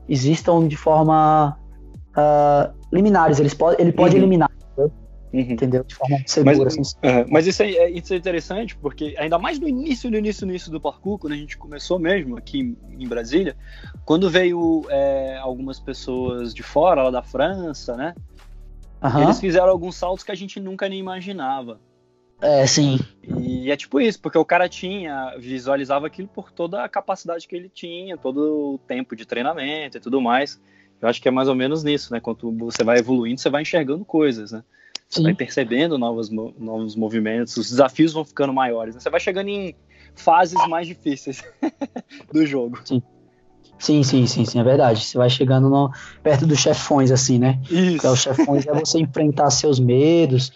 [0.07, 1.57] existam de forma
[2.11, 3.39] uh, liminares.
[3.39, 4.21] Eles pode, ele pode uhum.
[4.21, 4.51] eliminar.
[5.33, 5.41] Uhum.
[5.41, 5.83] Entendeu?
[5.83, 6.55] De forma segura.
[6.55, 7.25] Mas, assim.
[7.29, 10.71] mas isso, é, isso é interessante, porque ainda mais no início, no início, no início
[10.71, 13.55] do parkour, quando a gente começou mesmo aqui em Brasília,
[14.05, 18.15] quando veio é, algumas pessoas de fora, lá da França, né?
[19.03, 19.23] Uhum.
[19.23, 21.79] Eles fizeram alguns saltos que a gente nunca nem imaginava.
[22.41, 22.99] É, sim.
[23.39, 27.55] E é tipo isso, porque o cara tinha, visualizava aquilo por toda a capacidade que
[27.55, 30.61] ele tinha, todo o tempo de treinamento e tudo mais.
[31.01, 32.19] Eu acho que é mais ou menos nisso, né?
[32.19, 34.63] Quando você vai evoluindo, você vai enxergando coisas, né?
[35.09, 35.23] Você Sim.
[35.23, 38.95] vai percebendo novos, novos movimentos, os desafios vão ficando maiores.
[38.95, 39.01] Né?
[39.01, 39.73] Você vai chegando em
[40.15, 41.43] fases mais difíceis
[42.33, 42.79] do jogo.
[42.83, 43.01] Sim.
[43.79, 45.05] Sim, sim, sim, sim, é verdade.
[45.05, 45.91] Você vai chegando no,
[46.23, 47.59] perto dos chefões, assim, né?
[47.69, 47.91] Isso.
[47.93, 50.51] Porque os chefões é você enfrentar seus medos,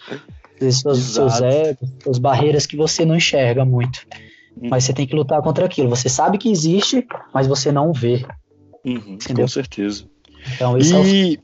[0.58, 4.04] seus, seus egos, suas barreiras que você não enxerga muito.
[4.56, 4.68] Uhum.
[4.68, 5.88] Mas você tem que lutar contra aquilo.
[5.88, 8.26] Você sabe que existe, mas você não vê.
[8.84, 10.04] Uhum, com certeza.
[10.54, 11.38] Então, esse e, é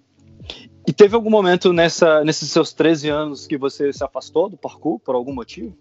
[0.89, 4.99] E teve algum momento nessa, nesses seus 13 anos que você se afastou do parkour
[5.01, 5.77] por algum motivo?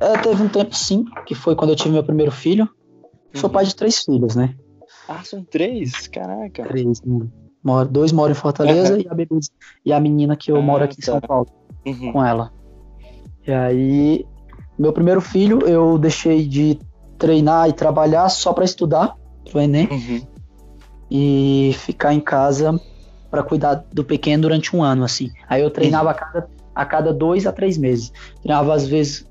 [0.00, 2.68] É, teve um tempo sim, que foi quando eu tive meu primeiro filho.
[3.34, 3.54] Sou Uhum.
[3.54, 4.54] pai de três filhos, né?
[5.06, 6.08] Ah, são três?
[6.08, 6.66] Caraca.
[6.66, 7.00] Três.
[7.62, 9.00] Moro, dois moram em Fortaleza Uhum.
[9.00, 9.38] e, a bebê,
[9.84, 11.12] e a menina que eu Ah, moro aqui em tá.
[11.12, 11.46] São Paulo
[11.86, 12.12] Uhum.
[12.12, 12.50] com ela.
[13.46, 14.26] E aí,
[14.78, 16.78] meu primeiro filho, eu deixei de
[17.18, 19.14] treinar e trabalhar só para estudar
[19.50, 20.26] pro Enem Uhum.
[21.10, 22.78] E ficar em casa
[23.30, 25.30] para cuidar do pequeno durante um ano, assim.
[25.48, 28.12] Aí eu treinava a, cada, a cada dois a três meses.
[28.42, 29.26] Treinava às vezes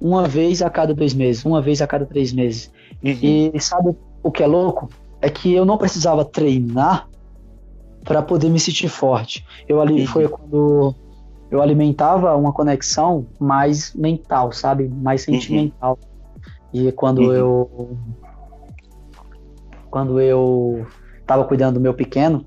[0.00, 2.70] uma vez a cada dois meses, uma vez a cada três meses.
[3.02, 3.18] Uhum.
[3.54, 4.88] E sabe o que é louco?
[5.20, 7.08] É que eu não precisava treinar
[8.04, 9.44] para poder me sentir forte.
[9.68, 10.06] Eu ali Uhum.
[10.06, 10.94] foi quando
[11.50, 14.88] eu alimentava uma conexão mais mental, sabe?
[14.88, 15.98] Mais sentimental.
[16.72, 17.32] E quando Uhum.
[17.32, 17.98] eu
[19.96, 20.86] quando eu
[21.26, 22.46] tava cuidando do meu pequeno,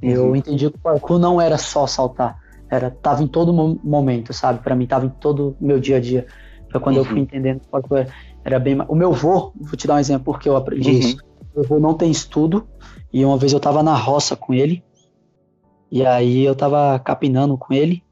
[0.00, 0.36] eu Uhum.
[0.36, 2.38] entendi que o parkour não era só saltar,
[2.70, 4.62] era tava em todo mo- momento, sabe?
[4.62, 6.24] Para mim tava em todo o meu dia a dia.
[6.70, 7.10] Foi quando eu Uhum.
[7.10, 9.98] fui entendendo que o parkour era, era bem, o meu vô, vou te dar um
[9.98, 10.98] exemplo porque eu aprendi Uhum.
[11.00, 11.16] isso.
[11.52, 12.68] Meu vô não tem estudo
[13.12, 14.84] e uma vez eu tava na roça com ele
[15.90, 18.04] e aí eu tava capinando com ele.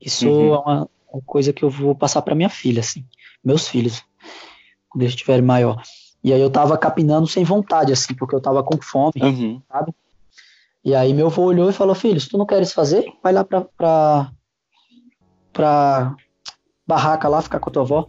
[0.00, 0.54] Isso Uhum.
[0.54, 3.06] é uma, uma coisa que eu vou passar para minha filha, assim,
[3.44, 4.02] meus filhos,
[4.88, 5.80] quando eles estiverem maior.
[6.24, 9.12] E aí eu tava capinando sem vontade, assim, porque eu tava com fome.
[9.20, 9.60] Uhum.
[10.84, 13.44] E aí meu avô olhou e falou, filho, se tu não queres fazer, vai lá
[13.44, 14.30] pra, pra,
[15.52, 16.14] pra
[16.86, 18.06] barraca lá, ficar com a tua avó.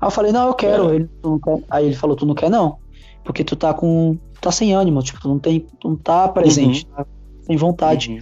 [0.00, 0.92] Aí eu falei, não, eu quero.
[0.92, 2.78] Ele, "Tu não quer?" Aí ele falou, tu não quer não?
[3.24, 4.18] Porque tu tá com.
[4.40, 5.60] tá sem ânimo, tipo, tu não tem.
[5.60, 7.06] Tu não tá presente, tá
[7.42, 8.10] sem vontade.
[8.10, 8.18] Uhum.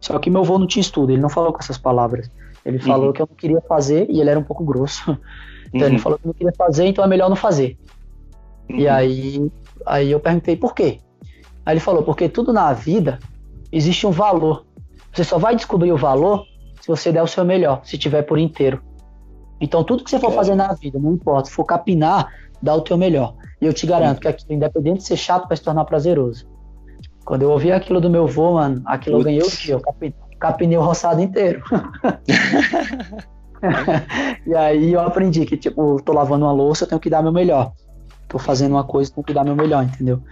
[0.00, 2.30] Só que meu avô não tinha estudo, ele não falou com essas palavras.
[2.64, 3.12] Ele falou Uhum.
[3.12, 5.02] que eu não queria fazer e ele era um pouco grosso.
[5.72, 6.02] Então ele Uhum.
[6.02, 7.78] falou que não queria fazer, então é melhor não fazer.
[8.76, 8.92] E Uhum.
[8.92, 9.52] aí,
[9.86, 10.98] aí eu perguntei por quê?
[11.64, 13.18] Aí ele falou, porque tudo na vida
[13.72, 14.64] existe um valor.
[15.12, 16.44] Você só vai descobrir o valor
[16.80, 18.80] se você der o seu melhor, se tiver por inteiro.
[19.60, 20.34] Então tudo que você for É.
[20.34, 23.34] fazer na vida, não importa, se for capinar, dá o teu melhor.
[23.60, 26.46] E eu te garanto que aquilo, independente de ser chato, vai se tornar prazeroso.
[27.24, 29.26] Quando eu ouvi aquilo do meu vô, mano, aquilo eu Putz.
[29.26, 31.62] ganhei o dia, eu capi- capinei o roçado inteiro.
[34.46, 37.32] e aí eu aprendi que, tipo, tô lavando uma louça, eu tenho que dar meu
[37.32, 37.72] melhor.
[38.30, 40.22] Tô fazendo uma coisa, tenho que dar meu melhor, entendeu?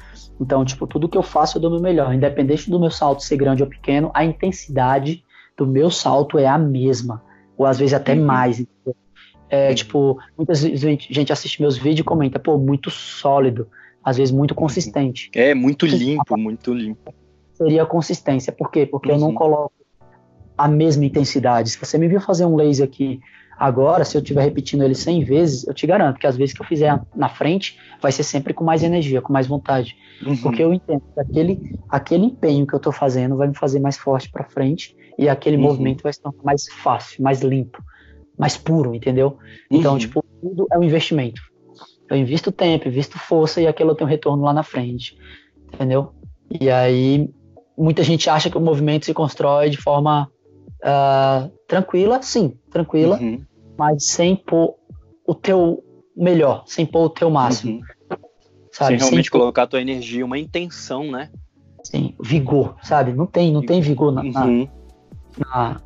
[0.40, 2.14] Então, tipo, tudo que eu faço, eu dou meu melhor.
[2.14, 5.24] Independente do meu salto ser grande ou pequeno, a intensidade
[5.56, 7.24] do meu salto é a mesma.
[7.56, 8.24] Ou às vezes até Uhum.
[8.24, 8.94] mais, entendeu?
[9.50, 9.74] É, Uhum.
[9.74, 13.68] tipo, muitas vezes a gente- assiste meus vídeos e comenta, pô, muito sólido.
[14.04, 15.28] Às vezes muito consistente.
[15.34, 17.12] É muito limpo, muito limpo.
[17.54, 18.52] Seria a consistência.
[18.52, 18.86] Por quê?
[18.86, 19.34] Porque eu não Uhum.
[19.34, 19.72] coloco
[20.56, 21.70] a mesma intensidade.
[21.70, 23.20] Se você me viu fazer um laser aqui
[23.58, 26.62] agora, se eu estiver repetindo ele 100 vezes, eu te garanto que as vezes que
[26.62, 29.96] eu fizer na frente, vai ser sempre com mais energia, com mais vontade.
[30.24, 30.36] Uhum.
[30.36, 33.96] Porque eu entendo que aquele, aquele empenho que eu tô fazendo vai me fazer mais
[33.96, 35.62] forte para frente e aquele Uhum.
[35.62, 37.82] movimento vai se tornar mais fácil, mais limpo,
[38.38, 39.36] mais puro, entendeu?
[39.70, 39.98] Então, Uhum.
[39.98, 41.40] tipo, tudo é um investimento.
[42.08, 45.14] Eu invisto tempo, invisto força e aquilo eu tenho retorno lá na frente,
[45.74, 46.12] entendeu?
[46.60, 47.28] E aí,
[47.76, 50.30] muita gente acha que o movimento se constrói de forma
[50.84, 53.44] ah, tranquila, sim, tranquila, Uhum.
[53.78, 54.74] mas sem pôr
[55.26, 55.82] o teu
[56.16, 58.18] melhor, sem pôr o teu máximo, Uhum.
[58.72, 58.88] sabe?
[58.90, 61.30] Sem realmente pôr, colocar a tua energia, uma intenção, né?
[61.80, 63.12] assim, vigor, sabe?
[63.14, 64.68] Não tem, não tem vigor na, na- Uhum.
[65.38, 65.80] na-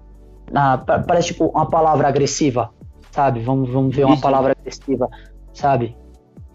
[0.50, 2.70] na- pa- parece tipo uma palavra agressiva,
[3.10, 3.40] sabe?
[3.40, 4.20] Vamos, vamos ver uma Uhum.
[4.20, 5.06] palavra agressiva,
[5.52, 5.94] sabe?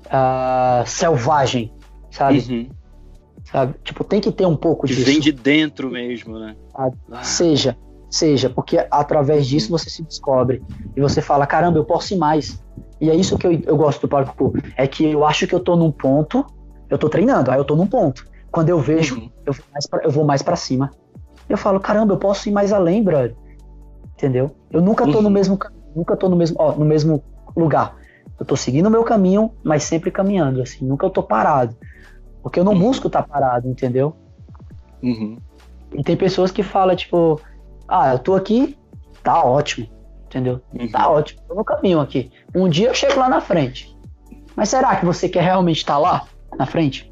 [0.10, 1.72] Ah, selvagem,
[2.12, 2.40] sabe?
[2.50, 2.70] Uhum.
[3.46, 3.76] sabe?
[3.84, 5.06] Tipo, tem que ter um pouco Que disso.
[5.06, 6.56] vem de dentro mesmo, né?
[6.76, 7.78] Ah, Seja,
[8.18, 10.64] seja, porque através disso você se descobre
[10.96, 12.60] e você fala, caramba, eu posso ir mais.
[13.00, 15.60] E é isso que eu, eu gosto do parkour, é que eu acho que eu
[15.60, 16.46] tô num ponto,
[16.90, 18.26] eu tô treinando, aí eu tô num ponto.
[18.52, 19.30] Quando eu vejo, Uhum.
[19.46, 20.90] eu, vou mais pra, eu vou mais pra cima.
[21.48, 23.36] Eu falo, caramba, eu posso ir mais além, brother.
[24.16, 24.52] Entendeu?
[24.72, 25.34] Eu nunca tô no Uhum.
[25.34, 27.24] mesmo caminho, nunca tô no mesmo, ó, no mesmo
[27.56, 27.96] lugar.
[28.40, 31.76] Eu tô seguindo o meu caminho, mas sempre caminhando, assim, nunca eu tô parado.
[32.42, 32.80] Porque eu não Uhum.
[32.80, 34.16] busco estar parado, entendeu?
[35.04, 35.38] Uhum.
[35.94, 37.40] E tem pessoas que falam, tipo,
[37.88, 38.78] ah, eu tô aqui,
[39.24, 39.88] tá ótimo,
[40.26, 40.62] entendeu?
[40.74, 40.90] Uhum.
[40.90, 42.32] Tá ótimo, tô no caminho aqui.
[42.56, 43.96] Um dia eu chego lá na frente.
[44.56, 46.26] Mas será que você quer realmente estar lá,
[46.58, 47.12] na frente?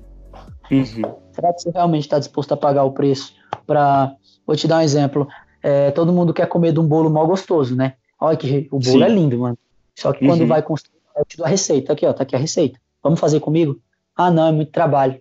[0.71, 1.15] Uhum.
[1.32, 3.34] Será que você realmente está disposto a pagar o preço
[3.67, 4.15] para.
[4.47, 5.28] Vou te dar um exemplo.
[5.61, 7.93] É, todo mundo quer comer de um bolo mal gostoso, né?
[8.19, 9.03] Olha que o bolo Sim.
[9.03, 9.57] é lindo, mano.
[9.95, 10.47] Só que quando Uhum.
[10.47, 11.93] vai construir, eu te dou a receita.
[11.93, 12.80] Aqui, ó, tá aqui a receita.
[13.01, 13.80] Vamos fazer comigo?
[14.15, 15.19] Ah, não, é muito trabalho.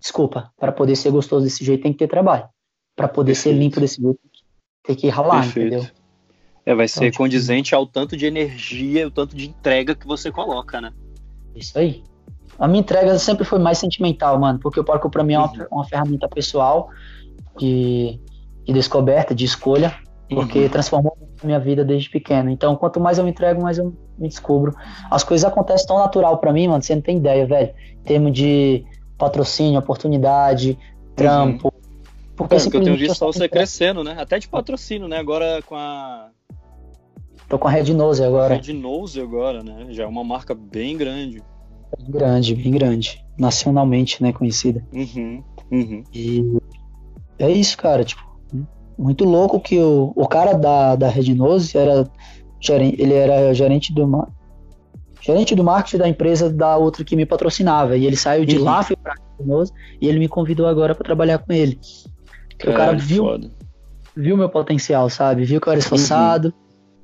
[0.00, 2.48] Desculpa, para poder ser gostoso desse jeito tem que ter trabalho.
[2.94, 3.62] Para poder ser Perfeito.
[3.64, 4.37] limpo desse jeito tem que
[5.10, 5.74] ralar, Perfeito.
[5.74, 5.90] entendeu?
[6.66, 9.94] É, vai ser Então, tipo- condizente ao tanto de energia e o tanto de entrega
[9.94, 10.92] que você coloca, né?
[11.54, 12.02] Isso aí.
[12.58, 15.48] A minha entrega sempre foi mais sentimental, mano, porque o parkour pra mim é uma,
[15.52, 15.66] Uhum.
[15.72, 16.90] uma ferramenta pessoal.
[17.58, 18.20] de,
[18.64, 19.92] de descoberta, de escolha,
[20.28, 20.68] porque uhum.
[20.68, 22.48] transformou a minha vida desde pequeno.
[22.50, 24.74] Então, quanto mais eu me entrego, mais eu me descubro.
[25.10, 27.74] As coisas acontecem tão natural para mim, mano, você não tem ideia, velho.
[28.00, 28.84] Em termos de
[29.16, 30.78] patrocínio, oportunidade,
[31.16, 31.72] trampo.
[31.74, 31.77] Uhum.
[32.38, 34.14] Porque, é, porque eu tenho visto eu você crescendo, né?
[34.16, 35.18] Até de patrocínio, né?
[35.18, 36.28] Agora com a.
[37.48, 38.54] Tô com a Red Nose agora.
[38.54, 39.88] Red Nose agora, né?
[39.90, 41.42] Já é uma marca bem grande.
[41.98, 43.26] Bem grande, bem grande.
[43.36, 44.32] Nacionalmente, né?
[44.32, 44.86] Conhecida.
[44.92, 46.04] Uhum, uhum.
[46.14, 46.44] E
[47.40, 48.04] é isso, cara.
[48.04, 48.22] Tipo,
[48.96, 52.08] muito louco que o, o cara da, da Red Nose era
[52.60, 54.28] gerente, ele era gerente do
[55.20, 57.96] gerente do marketing da empresa da outra que me patrocinava.
[57.96, 58.64] E ele saiu de uhum.
[58.64, 61.80] lá, foi pra Red Nose, e ele me convidou agora para trabalhar com ele.
[62.58, 63.50] Caralho, o cara viu, foda.
[64.16, 65.44] viu meu potencial, sabe?
[65.44, 66.54] Viu que eu era esforçado, uhum.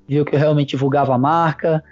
[0.08, 1.82] viu que eu realmente divulgava a marca,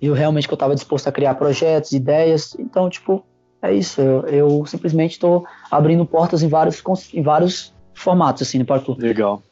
[0.00, 2.56] viu realmente que eu estava disposto a criar projetos, ideias.
[2.58, 3.24] Então, tipo,
[3.62, 4.00] é isso.
[4.00, 6.82] Eu, eu simplesmente estou abrindo portas em vários,
[7.12, 8.96] em vários formatos, assim, no parkour.
[8.98, 9.42] Legal.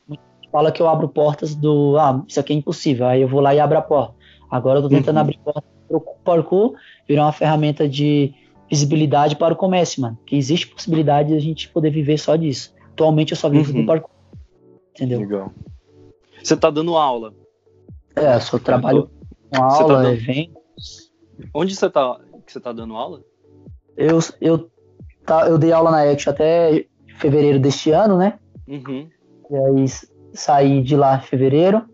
[0.50, 3.06] Fala que eu abro portas do, ah, isso aqui é impossível.
[3.06, 4.14] Aí eu vou lá e abro a porta.
[4.50, 5.22] Agora eu tô tentando uhum.
[5.22, 6.74] abrir portas para o parkour
[7.08, 8.34] virar uma ferramenta de
[8.70, 10.18] visibilidade para o comércio, mano.
[10.26, 12.74] Que existe possibilidade de a gente poder viver só disso.
[12.92, 13.80] Atualmente eu só vivo uhum.
[13.80, 14.10] do parkour.
[14.94, 15.20] Entendeu?
[15.20, 15.52] Legal.
[16.42, 17.34] Você tá dando aula?
[18.14, 19.10] É, eu só trabalho
[19.50, 20.14] com aula, tá dando...
[20.14, 21.12] eventos.
[21.54, 23.22] Onde você tá, que você tá dando aula?
[23.96, 24.70] Eu, eu,
[25.24, 26.86] tá, eu dei aula na Action até
[27.18, 28.38] fevereiro deste ano, né?
[28.68, 29.08] Uhum.
[29.50, 29.86] E aí
[30.34, 31.84] saí de lá em fevereiro.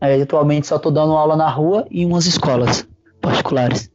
[0.00, 2.86] Aí atualmente só tô dando aula na rua e em umas escolas
[3.20, 3.90] particulares.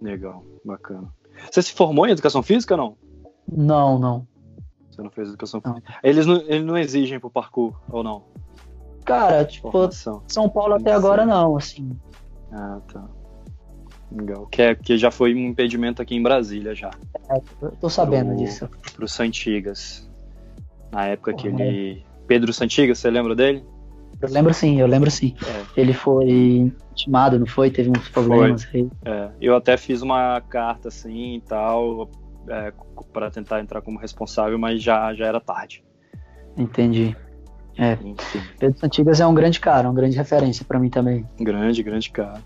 [0.00, 1.12] Legal, bacana.
[1.50, 2.96] Você se formou em educação física ou não?
[3.48, 4.26] Não, não.
[4.96, 5.94] Você não fez educação física.
[6.02, 8.24] Eles não, eles não exigem pro parkour, ou não?
[9.04, 10.22] Cara, tipo, Formação.
[10.26, 11.90] São Paulo até agora não, assim.
[12.50, 13.06] Ah, tá.
[14.10, 14.46] Legal.
[14.46, 16.90] Que, é, que já foi um impedimento aqui em Brasília já.
[17.28, 17.38] É,
[17.78, 18.70] tô sabendo pro, disso.
[18.94, 20.08] Pro Santigas.
[20.90, 22.02] Na época que ele.
[22.26, 23.62] Pedro Santigas, você lembra dele?
[24.22, 25.34] Eu lembro sim, eu lembro sim.
[25.46, 25.80] É.
[25.80, 27.70] Ele foi intimado, não foi?
[27.70, 28.88] Teve uns problemas aí.
[29.04, 29.28] É.
[29.42, 32.08] Eu até fiz uma carta assim e tal,
[32.48, 32.72] é,
[33.12, 35.84] para tentar entrar como responsável, mas já, já era tarde.
[36.56, 37.16] Entendi.
[37.78, 37.92] É.
[38.02, 38.40] Enfim.
[38.58, 41.28] Pedro Santigas é um grande cara, uma grande referência para mim também.
[41.38, 42.40] Grande, grande cara.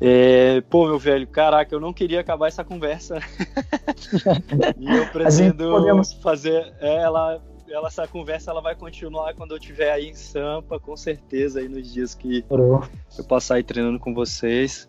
[0.00, 3.18] É, pô, meu velho, caraca, eu não queria acabar essa conversa.
[4.78, 6.12] e eu pretendo podemos...
[6.14, 10.96] fazer ela, ela, essa conversa ela vai continuar quando eu estiver aí em Sampa, com
[10.96, 14.88] certeza, aí nos dias que eu passar aí treinando com vocês.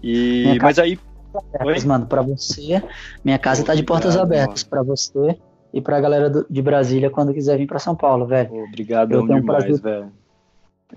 [0.00, 0.98] E, mas aí
[1.34, 2.82] abertas, mano, para você.
[3.24, 5.38] Minha casa Obrigado, tá de portas abertas para você
[5.72, 8.52] e pra galera do, de Brasília quando quiser vir para São Paulo, velho.
[8.68, 10.12] Obrigado demais, prazer, velho.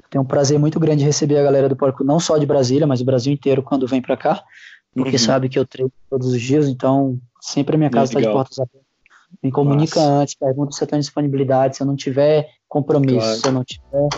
[0.09, 2.99] Tenho um prazer muito grande receber a galera do Porco, não só de Brasília, mas
[2.99, 4.41] do Brasil inteiro quando vem para cá,
[4.93, 5.17] porque uhum.
[5.17, 8.59] sabe que eu treino todos os dias, então sempre a minha casa está de portas
[8.59, 8.81] abertas.
[9.41, 10.11] Me comunica Nossa.
[10.13, 13.39] antes, pergunta se eu tenho disponibilidade, se eu não tiver compromisso, claro.
[13.39, 14.09] se eu não tiver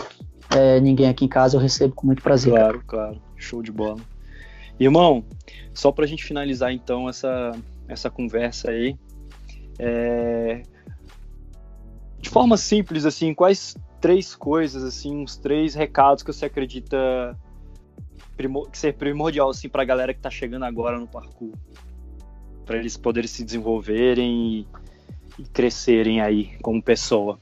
[0.56, 2.52] é, ninguém aqui em casa, eu recebo com muito prazer.
[2.52, 3.22] Claro, claro.
[3.36, 4.00] Show de bola.
[4.78, 5.24] Irmão,
[5.72, 7.52] só para a gente finalizar então essa,
[7.88, 8.96] essa conversa aí,
[9.78, 10.62] é...
[12.20, 17.38] de forma simples, assim, quais três coisas, assim, uns três recados que você acredita
[18.36, 18.70] primor...
[18.70, 21.52] que ser primordial assim, para a galera que está chegando agora no parkour?
[22.66, 24.66] Para eles poderem se desenvolverem
[25.38, 27.38] e, e crescerem aí como pessoa.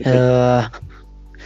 [0.00, 0.92] Uh...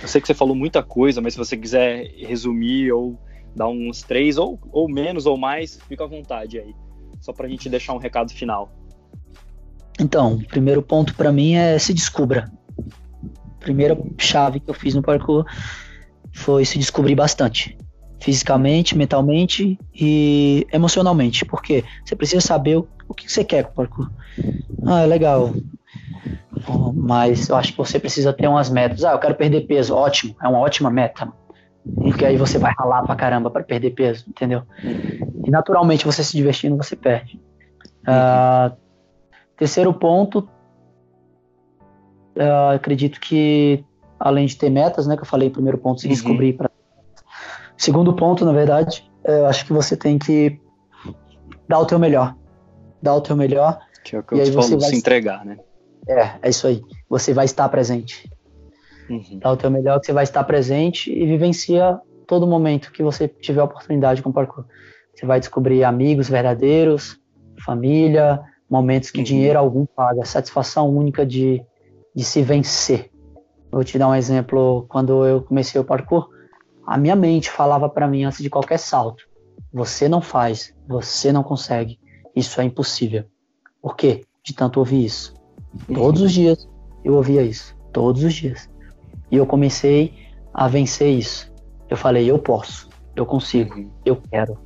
[0.03, 3.19] Eu sei que você falou muita coisa, mas se você quiser resumir ou
[3.57, 6.75] dar uns três, ou, ou menos ou mais, fica à vontade aí.
[7.21, 8.71] Só pra gente deixar um recado final.
[9.99, 12.53] Então, o primeiro ponto para mim é se descubra.
[13.59, 15.47] Primeira chave que eu fiz no parkour
[16.35, 17.77] foi se descobrir bastante.
[18.21, 21.47] Fisicamente, mentalmente e emocionalmente.
[21.47, 24.11] Porque você precisa saber o, o que você quer com o parkour.
[24.85, 25.55] Ah, é legal.
[26.95, 29.03] Mas eu acho que você precisa ter umas metas.
[29.03, 29.95] Ah, eu quero perder peso.
[29.95, 31.33] Ótimo, é uma ótima meta
[31.95, 34.63] porque aí você vai ralar pra caramba para perder peso, entendeu?
[35.45, 37.41] E naturalmente você se divertindo, você perde.
[38.03, 38.77] Uh,
[39.57, 40.49] terceiro ponto,
[42.37, 43.85] uh, acredito que
[44.19, 46.13] além de ter metas, né, que eu falei, primeiro ponto, se uhum.
[46.13, 46.55] descobrir.
[46.55, 46.71] Pra...
[47.77, 50.61] Segundo ponto, na verdade, eu acho que você tem que
[51.69, 52.35] dar o teu melhor.
[53.03, 53.79] Dar o teu melhor.
[54.05, 55.59] Que é o que eu te falo, se entregar, né?
[56.09, 56.83] É, é isso aí.
[57.09, 58.31] Você vai estar presente.
[59.09, 59.39] Uhum.
[59.39, 63.29] Dá o teu melhor que você vai estar presente e vivencia todo momento que você
[63.29, 64.65] tiver oportunidade com o parkour.
[65.15, 67.19] Você vai descobrir amigos verdadeiros,
[67.65, 69.25] família, momentos que uhum.
[69.25, 71.63] dinheiro algum paga, satisfação única de,
[72.15, 73.11] de se vencer.
[73.71, 74.85] Vou te dar um exemplo.
[74.89, 76.29] Quando eu comecei o parkour,
[76.87, 79.25] a minha mente falava para mim antes de qualquer salto:
[79.73, 81.99] você não faz, você não consegue,
[82.35, 83.25] isso é impossível.
[83.81, 84.25] Por quê?
[84.43, 85.35] De tanto ouvir isso.
[85.93, 86.67] Todos os dias
[87.05, 88.69] Eu ouvia isso todos os dias.
[89.31, 90.15] E eu comecei
[90.53, 91.53] a vencer isso.
[91.89, 93.91] Eu falei, eu posso, eu consigo, uhum.
[94.05, 94.59] eu quero.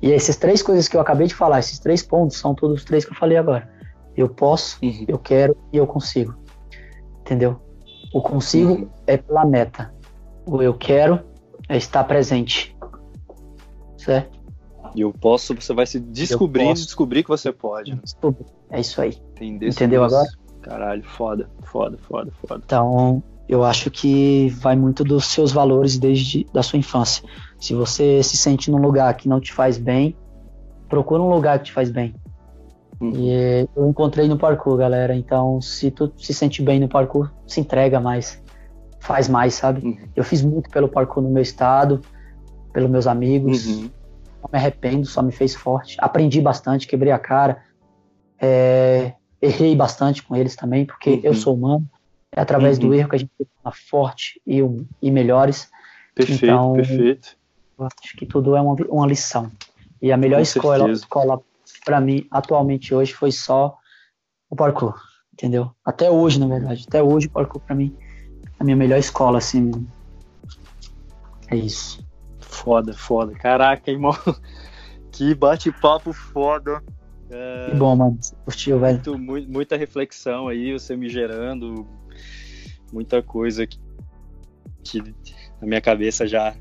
[0.00, 2.84] E essas três coisas que eu acabei de falar, esses três pontos, são todos os
[2.84, 3.70] três que eu falei agora.
[4.16, 5.04] Eu posso, uhum.
[5.08, 6.34] eu quero e eu consigo.
[7.20, 7.60] Entendeu?
[8.12, 8.90] O consigo uhum.
[9.06, 9.92] é pela meta.
[10.46, 11.20] O eu quero
[11.68, 12.76] é estar presente.
[13.96, 14.38] Certo?
[14.94, 17.92] E eu posso, você vai se descobrindo e descobrir que você pode.
[17.92, 18.00] Né?
[18.70, 19.18] É isso aí.
[19.40, 20.28] Entendeu agora?
[20.62, 22.62] Caralho, foda, foda, foda, foda.
[22.64, 23.22] Então,
[23.54, 27.24] eu acho que vai muito dos seus valores desde da sua infância.
[27.58, 30.16] Se você se sente num lugar que não te faz bem,
[30.88, 32.14] procura um lugar que te faz bem.
[33.00, 33.12] Uhum.
[33.14, 35.14] E eu encontrei no parkour, galera.
[35.14, 38.42] Então, se tu se sente bem no parkour, se entrega mais,
[38.98, 39.86] faz mais, sabe?
[39.86, 39.98] Uhum.
[40.16, 42.00] Eu fiz muito pelo parkour no meu estado,
[42.72, 43.66] pelos meus amigos.
[43.66, 43.90] Uhum.
[44.42, 45.96] Não me arrependo, só me fez forte.
[45.98, 47.62] Aprendi bastante, quebrei a cara.
[48.40, 51.36] É, errei bastante com eles também, porque eu uhum.
[51.36, 51.88] sou humano.
[52.36, 52.94] É através do uhum.
[52.94, 54.58] erro que a gente torna forte e,
[55.00, 55.70] e melhores.
[56.14, 57.36] Perfeito, então, perfeito.
[57.78, 59.50] acho que tudo é uma, uma lição.
[60.02, 61.40] E a melhor com escola, escola
[61.84, 63.78] para mim, atualmente hoje, foi só
[64.50, 65.00] o parkour,
[65.32, 65.70] entendeu?
[65.84, 66.84] Até hoje, na verdade.
[66.88, 67.96] Até hoje, o parkour para mim
[68.44, 69.70] é a minha melhor escola, assim.
[71.48, 72.04] É isso.
[72.40, 73.32] Foda, foda.
[73.34, 74.14] Caraca, irmão.
[75.16, 76.82] Que bate-papo foda.
[77.30, 78.18] É, que bom, mano.
[78.20, 79.00] Você curtiu, velho.
[79.16, 81.86] Muito, muita reflexão aí, você me gerando
[82.94, 83.78] muita coisa que,
[84.84, 85.00] que
[85.60, 86.54] na minha cabeça já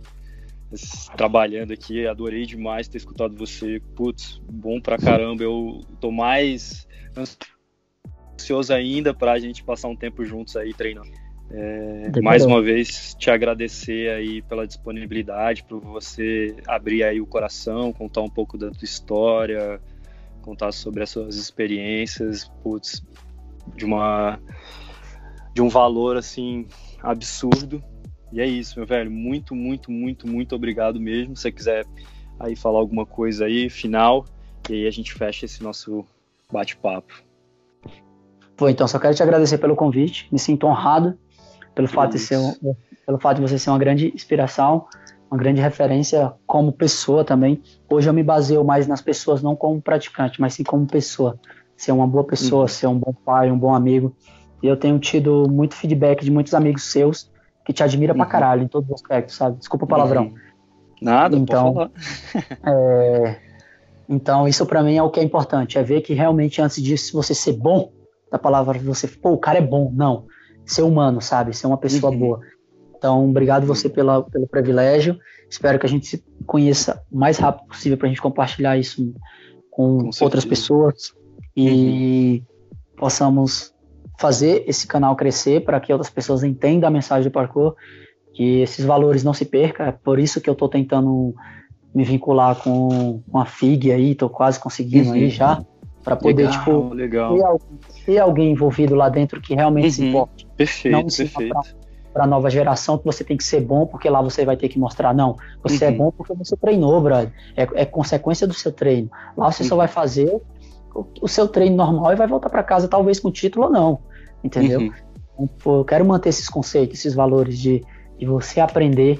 [1.15, 2.07] trabalhando aqui.
[2.07, 3.79] Adorei demais ter escutado você.
[3.95, 5.43] Putz, bom pra caramba.
[5.43, 6.87] Eu tô mais
[8.35, 11.11] ansioso ainda pra gente passar um tempo juntos aí treinando.
[11.51, 17.93] É, mais uma vez te agradecer aí pela disponibilidade, por você abrir aí o coração,
[17.93, 19.79] contar um pouco da tua história,
[20.41, 23.03] contar sobre as suas experiências, putz,
[23.75, 24.39] de uma
[25.53, 26.67] de um valor assim
[27.01, 27.83] absurdo.
[28.31, 29.11] E é isso, meu velho.
[29.11, 31.35] Muito, muito, muito, muito obrigado mesmo.
[31.35, 31.85] Se você quiser
[32.39, 34.25] aí falar alguma coisa aí, final,
[34.69, 36.03] e aí a gente fecha esse nosso
[36.51, 37.13] bate-papo.
[38.55, 40.27] Pô, então só quero te agradecer pelo convite.
[40.31, 41.17] Me sinto honrado
[41.75, 42.75] pelo fato de ser um,
[43.05, 44.85] pelo fato de você ser uma grande inspiração,
[45.29, 47.61] uma grande referência como pessoa também.
[47.89, 51.39] Hoje eu me baseio mais nas pessoas não como praticante, mas sim como pessoa.
[51.75, 52.67] Ser uma boa pessoa, uhum.
[52.67, 54.15] ser um bom pai, um bom amigo.
[54.63, 57.29] E eu tenho tido muito feedback de muitos amigos seus
[57.65, 58.17] que te admira uhum.
[58.17, 59.57] pra caralho em todos os aspectos, sabe?
[59.57, 60.27] Desculpa o palavrão.
[60.27, 60.35] Uhum.
[61.01, 61.91] Nada, então,
[62.65, 63.39] é,
[64.07, 67.11] então isso para mim é o que é importante, é ver que realmente antes disso
[67.13, 67.91] você ser bom,
[68.31, 70.25] da palavra você, pô, o cara é bom, não,
[70.65, 71.53] ser humano, sabe?
[71.53, 72.19] Ser uma pessoa uhum.
[72.19, 72.39] boa.
[72.95, 75.19] Então, obrigado você pela, pelo privilégio.
[75.49, 79.13] Espero que a gente se conheça o mais rápido possível para a gente compartilhar isso
[79.69, 81.13] com, com outras pessoas
[81.55, 82.45] e uhum.
[82.95, 83.72] possamos
[84.19, 87.75] fazer esse canal crescer para que outras pessoas entendam a mensagem do parkour,
[88.33, 89.85] que esses valores não se percam.
[89.85, 91.33] É por isso que eu estou tentando
[91.93, 95.15] me vincular com, com a FIG aí, estou quase conseguindo uhum.
[95.15, 95.63] aí já,
[96.03, 97.59] para poder, legal, tipo, legal.
[97.59, 99.91] Ter, ter, alguém envolvido lá dentro que realmente uhum.
[99.91, 100.47] se importe.
[100.57, 101.83] Perfeito, não perfeito.
[102.11, 104.69] Para a nova geração que você tem que ser bom, porque lá você vai ter
[104.69, 105.93] que mostrar, não, você é uhum.
[105.93, 107.31] é bom porque você treinou, brother.
[107.55, 109.09] É, é consequência do seu treino.
[109.35, 109.79] Lá você só uhum.
[109.79, 110.41] vai fazer
[110.93, 113.99] o seu treino normal e vai voltar para casa talvez com título ou não,
[114.43, 114.79] entendeu?
[114.79, 114.91] Uhum.
[115.39, 117.83] Então, eu quero manter esses conceitos, esses valores de,
[118.17, 119.19] de você aprender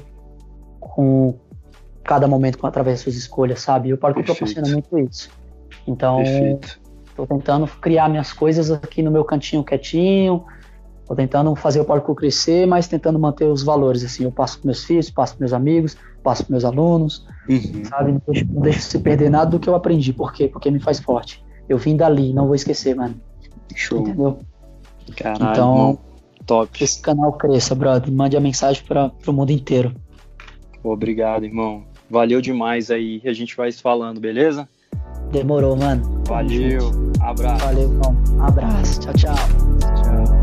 [0.79, 1.35] com
[2.03, 3.89] cada momento com, através das suas escolhas, sabe?
[3.89, 5.29] E o parkour proporciona muito isso.
[5.87, 6.21] Então,
[7.05, 10.45] estou tentando criar minhas coisas aqui no meu cantinho quietinho,
[11.05, 14.67] Tô tentando fazer o parkour crescer, mas tentando manter os valores, assim, eu passo para
[14.67, 17.83] meus filhos, passo para meus amigos, passo para meus alunos, uhum.
[17.83, 18.13] sabe?
[18.13, 20.47] Não deixo, não deixo se perder nada do que eu aprendi, por quê?
[20.47, 21.43] Porque me faz forte.
[21.73, 23.15] Eu vim dali, não vou esquecer, mano.
[23.75, 24.01] Show.
[24.01, 24.37] Entendeu?
[25.17, 25.99] Caralho, então,
[26.45, 26.83] top.
[26.83, 28.13] esse canal cresça, brother.
[28.13, 29.91] Mande a mensagem para o mundo inteiro.
[30.83, 31.83] Obrigado, irmão.
[32.07, 33.23] Valeu demais aí.
[33.25, 34.69] A gente vai se falando, beleza?
[35.31, 36.21] Demorou, mano.
[36.27, 36.91] Valeu.
[37.19, 37.65] Abraço.
[37.65, 38.15] Valeu, irmão.
[38.39, 38.99] Abraço.
[38.99, 40.42] Tchau, tchau.